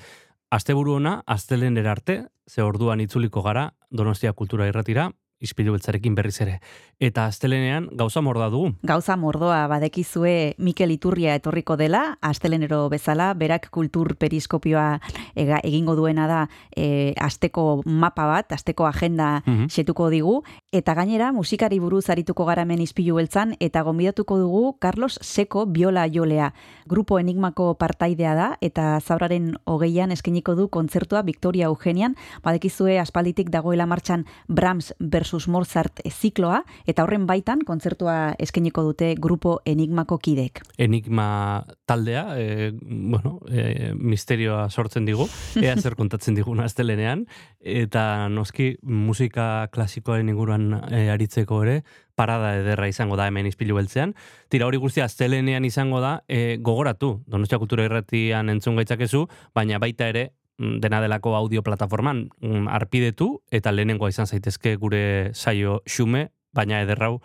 [0.50, 2.16] Asteburu hona, astelenera arte,
[2.50, 5.10] ze orduan itzuliko gara, Donostia Kultura Irratira,
[5.40, 6.58] ispilu beltzarekin berriz ere.
[7.00, 8.74] Eta astelenean gauza morda dugu.
[8.84, 15.00] Gauza mordoa badekizue Mikel Iturria etorriko dela, astelenero bezala, berak kultur periskopioa
[15.34, 16.40] ega, egingo duena da
[16.76, 19.70] e, asteko mapa bat, asteko agenda Mhm.
[19.72, 20.42] xetuko digu,
[20.72, 26.06] eta gainera musikari buruz arituko gara hemen ispilu beltzan, eta gonbidatuko dugu Carlos Seko biola
[26.06, 26.52] jolea.
[26.86, 33.86] Grupo Enigmako partaidea da, eta zauraren hogeian eskeniko du kontzertua Victoria Eugenian, badekizue aspalditik dagoela
[33.86, 40.62] martxan Brahms versus Mozart zikloa, eta horren baitan kontzertua eskeniko dute Grupo Enigmako kidek.
[40.78, 45.28] Enigma taldea, e, bueno, e, misterioa sortzen digu,
[45.62, 47.26] ea zer kontatzen digun astelenean,
[47.60, 51.76] eta noski musika klasikoaren inguruan e, aritzeko ere,
[52.18, 54.16] parada ederra izango da hemen izpilu beltzean.
[54.52, 59.24] Tira hori guztia astelenean izango da, e, gogoratu, Donostia Kultura Irratian entzun gaitzakezu,
[59.54, 65.30] baina baita ere, mm, dena delako audio plataforman mm, arpidetu eta lehenengoa izan zaitezke gure
[65.32, 67.18] saio xume, baina ederrau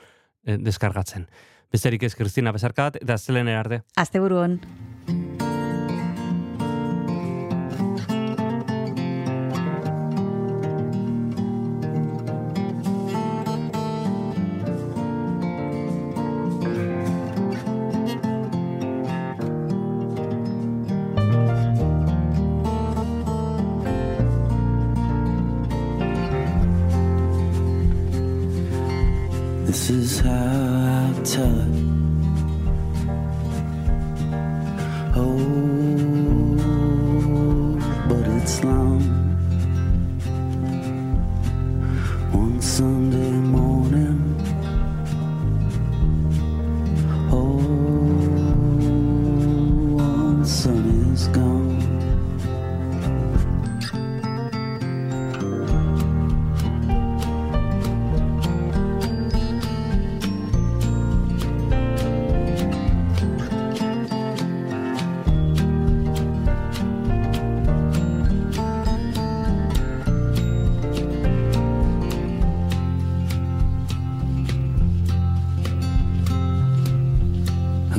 [0.46, 1.28] e, deskargatzen.
[1.72, 3.82] Besterik ez, Kristina Besarkat, eta astelenean arte.
[4.00, 4.60] Asteburu hon.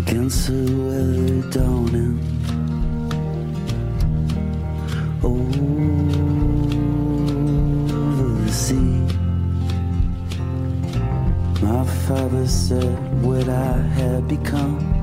[0.06, 2.16] Against the weather dawning.
[5.22, 5.62] Over
[8.44, 9.00] the sea,
[11.60, 14.95] my father said what I had become.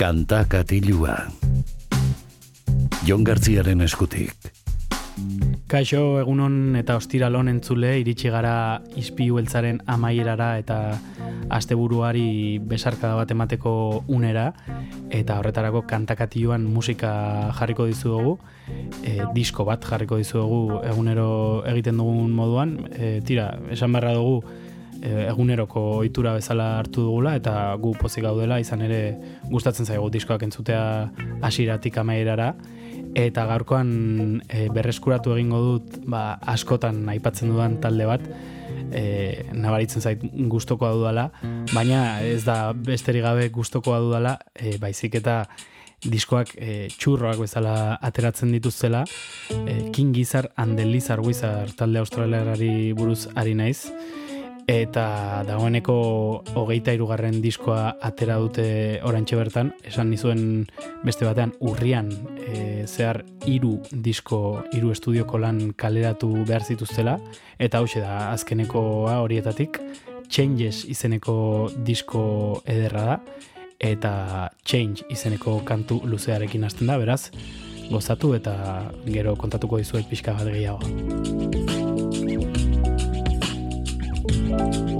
[0.00, 1.12] Kanta katilua.
[3.04, 4.32] Jon Gartziaren eskutik.
[5.68, 8.54] Kaixo egunon eta ostiralon entzule iritsi gara
[8.96, 10.78] izpilu beltzaren amaierara eta
[11.52, 13.74] asteburuari besarkada bat emateko
[14.08, 14.46] unera
[15.10, 17.12] eta horretarako kantakatioan musika
[17.60, 18.38] jarriko dizuegu
[19.04, 21.28] e, disko bat jarriko dizuegu egunero
[21.74, 24.40] egiten dugun moduan e, tira, esan barra dugu
[25.02, 29.00] e, eguneroko ohitura bezala hartu dugula eta gu pozik gaudela izan ere
[29.50, 30.82] gustatzen zaigu diskoak entzutea
[31.42, 32.54] hasiratik amaierara.
[33.18, 33.90] Eta gaurkoan
[34.46, 38.26] e, berreskuratu egingo dut ba, askotan aipatzen dudan talde bat.
[38.94, 41.28] E, nabaritzen zait gustokoa dudala
[41.70, 45.44] baina ez da besterik gabe gustokoa dudala e, baizik eta
[46.00, 49.04] diskoak e, txurroak bezala ateratzen dituztela.
[49.50, 53.90] E, King Gizzard and the Lizard Wizard talde australiarari buruz ari naiz
[54.70, 55.94] eta dagoeneko
[56.54, 60.42] hogeita irugarren diskoa atera dute orantxe bertan, esan nizuen
[61.02, 67.16] beste batean urrian e, zehar hiru disko, hiru estudioko lan kaleratu behar zituztela,
[67.58, 69.80] eta hause da azkenekoa horietatik,
[70.30, 71.34] Changes izeneko
[71.74, 72.22] disko
[72.62, 73.18] ederra da,
[73.82, 74.12] eta
[74.62, 77.32] Change izeneko kantu luzearekin hasten da, beraz,
[77.90, 78.54] gozatu eta
[79.08, 81.79] gero kontatuko dizuet pixka bat gehiago.
[84.50, 84.99] Bye.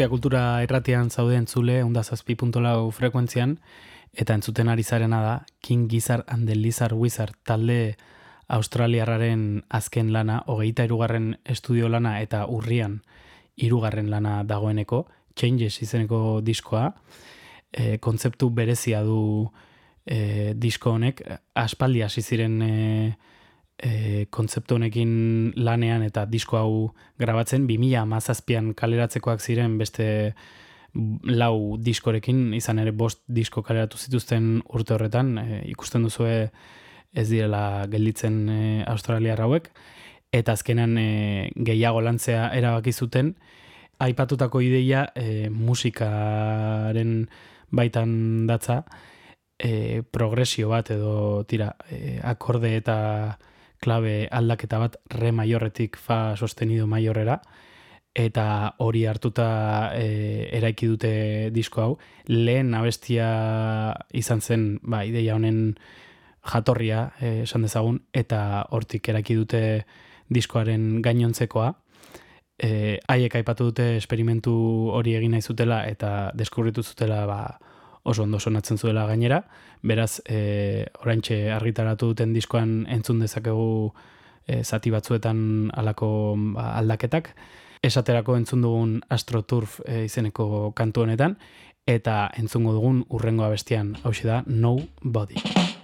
[0.00, 3.50] Donostia kultura erratian zaude entzule, onda zazpi puntolau frekuentzian,
[4.16, 7.98] eta entzuten ari zarena da, King Gizzard and the Lizard Wizard talde
[8.48, 13.02] australiarraren azken lana, hogeita irugarren estudio lana eta urrian
[13.56, 15.02] irugarren lana dagoeneko,
[15.36, 16.94] Changes izeneko diskoa,
[17.70, 19.50] e, kontzeptu berezia du
[20.06, 21.20] e, disko honek,
[21.52, 22.72] aspaldi hasi ziren e,
[23.82, 26.72] e, kontzeptu honekin lanean eta disko hau
[27.20, 30.34] grabatzen, 2000 mazazpian kaleratzekoak ziren beste
[31.24, 36.50] lau diskorekin, izan ere bost disko kaleratu zituzten urte horretan, e, ikusten duzue
[37.12, 39.70] ez direla gelditzen e, Australiar hauek,
[40.34, 41.08] eta azkenan e,
[41.56, 43.34] gehiago lantzea erabaki zuten,
[44.00, 47.14] aipatutako ideia e, musikaren
[47.70, 48.82] baitan datza,
[49.58, 52.98] e, progresio bat edo tira, e, akorde eta
[53.80, 57.40] klabe aldaketa bat re maiorretik fa sostenido maiorrera,
[58.14, 61.12] eta hori hartuta e, eraiki dute
[61.54, 61.92] disko hau.
[62.26, 63.28] Lehen abestia
[64.12, 65.78] izan zen, ba, ideia honen
[66.52, 69.62] jatorria, e, esan dezagun, eta hortik eraiki dute
[70.30, 71.72] diskoaren gainontzekoa.
[72.60, 74.52] E, haiek aipatu dute esperimentu
[74.92, 77.40] hori egin nahi zutela eta deskubritu zutela ba,
[78.02, 79.44] oso ondo sonatzen zuela gainera.
[79.82, 83.92] Beraz, e, oraintxe argitaratu duten diskoan entzun dezakegu
[84.46, 86.10] e, zati batzuetan alako
[86.54, 87.32] ba, aldaketak
[87.82, 91.38] esaterako entzun dugun AstroTurf e, izeneko kantu honetan,
[91.88, 95.79] eta entzungo dugun urrengo abestian, hau da, No Body.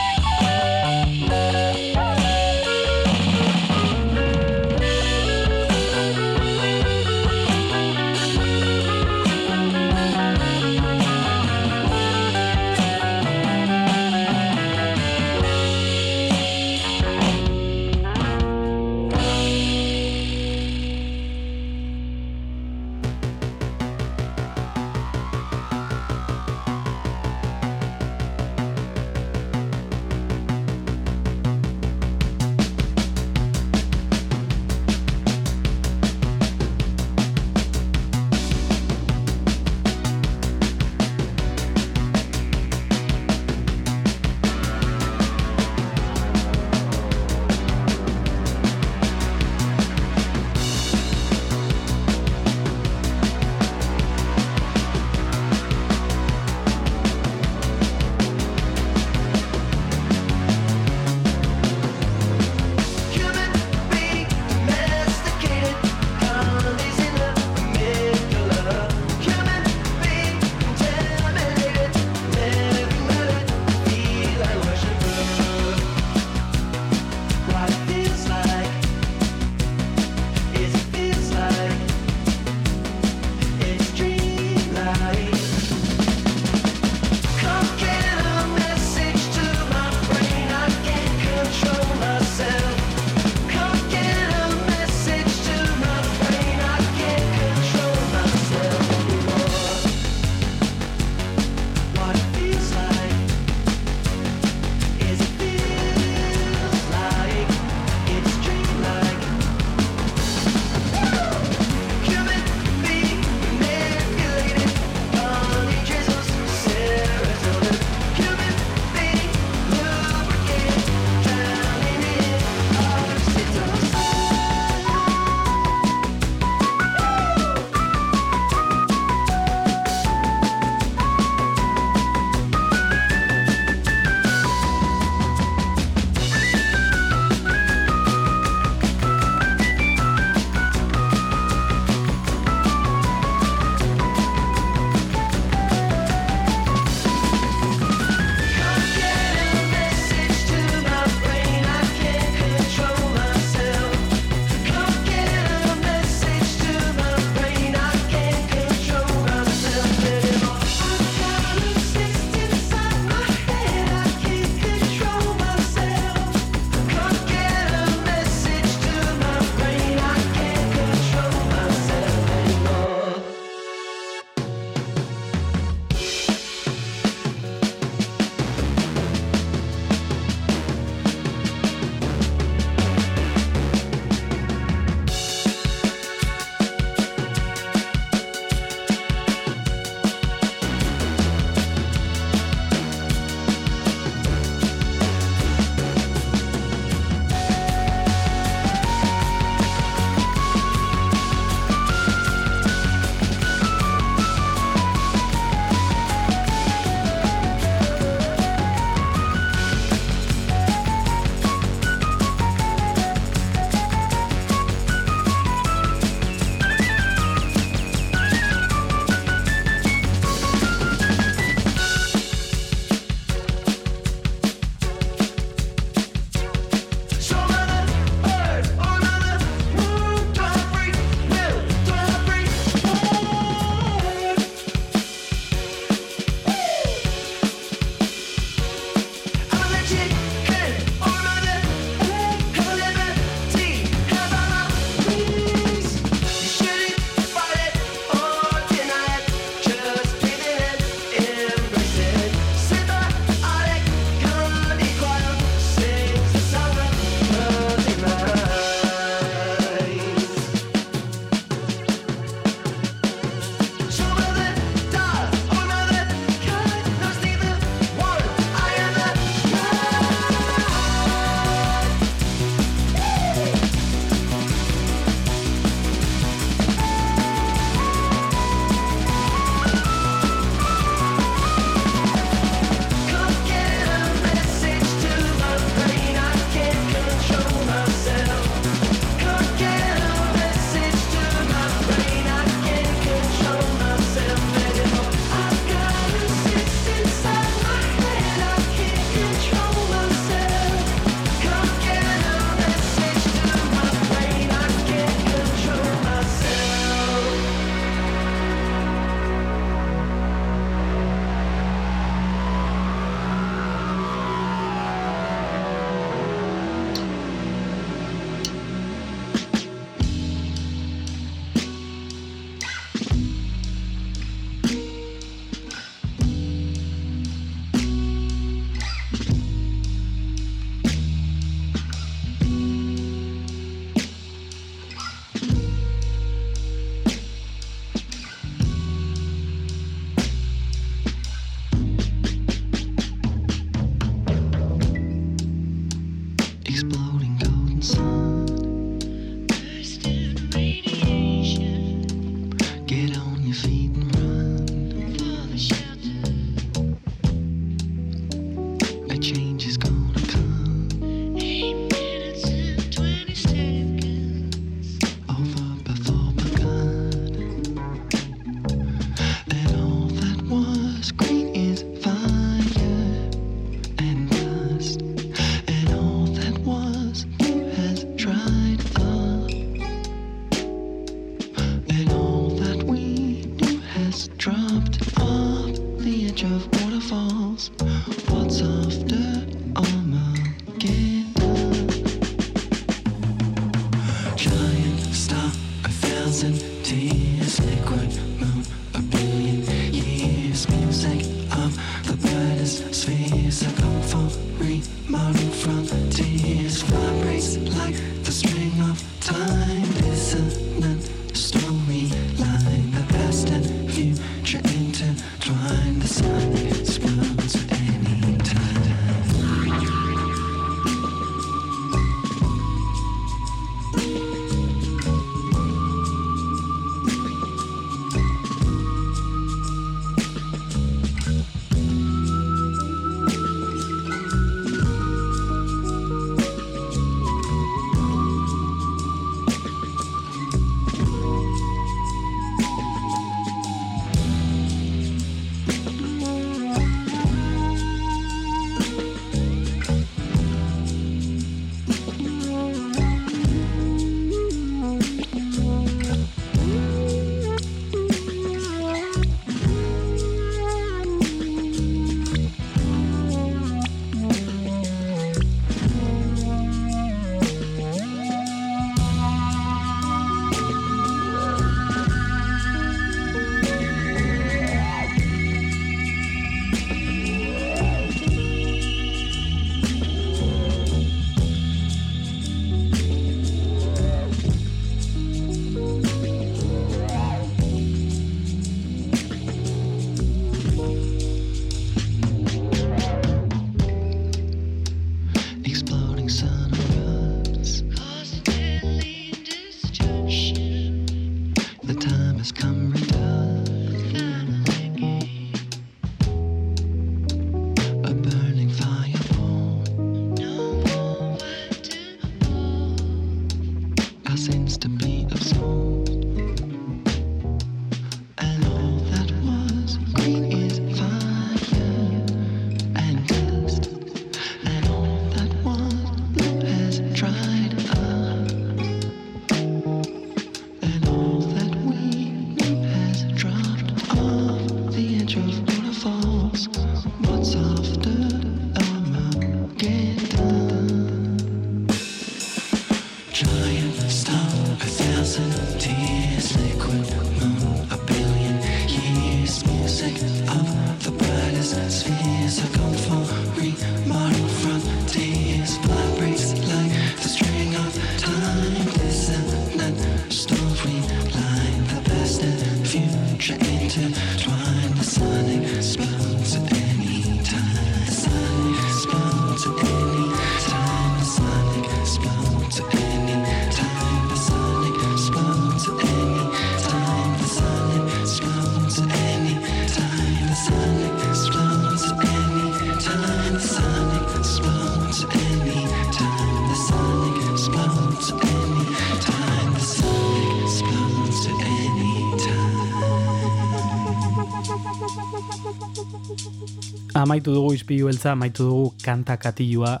[597.30, 600.00] amaitu dugu izpilu beltza, amaitu dugu kanta katilua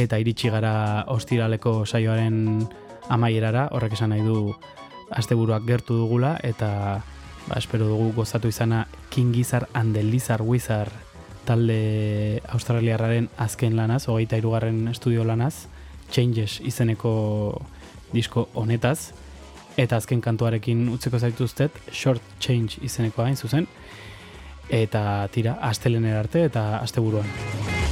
[0.00, 2.64] eta iritsi gara ostiraleko saioaren
[3.12, 4.54] amaierara, horrek esan nahi du
[5.12, 7.02] asteburuak gertu dugula eta
[7.44, 10.88] ba, espero dugu gozatu izana King Gizar and the Lizard Wizard
[11.44, 15.66] talde australiarraren azken lanaz, hogeita irugarren estudio lanaz,
[16.08, 17.60] Changes izeneko
[18.14, 19.12] disko honetaz,
[19.76, 23.68] eta azken kantuarekin utzeko zaituztet, Short Change izeneko hain zuzen,
[24.68, 27.83] eta tira astelenera arte eta asteburuan.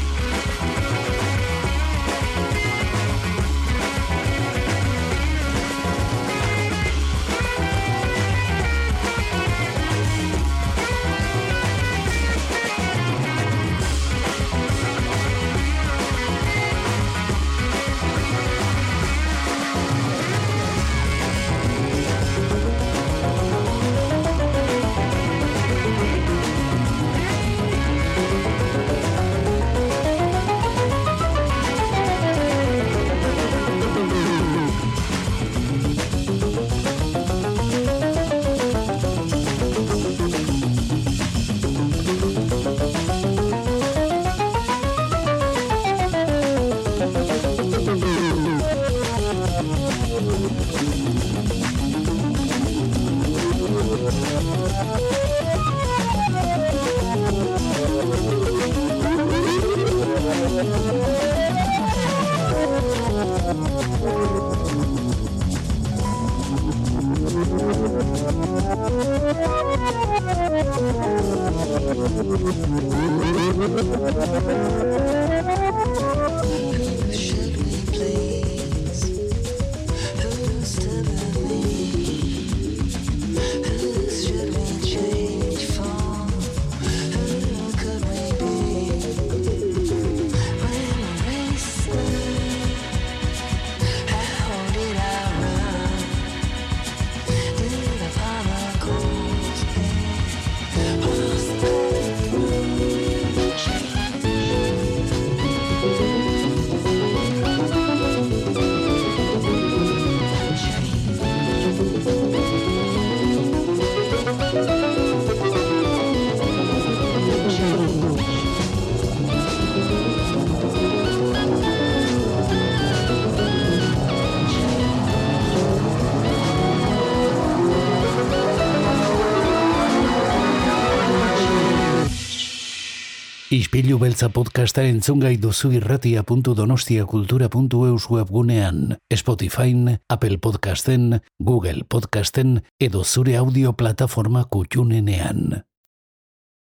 [134.02, 139.70] Beltza podcasta entzungai duzu irratia.donostiakultura.eus webgunean, Spotify,
[140.08, 145.62] Apple Podcasten, Google Podcasten edo zure audio plataforma kutxunenean.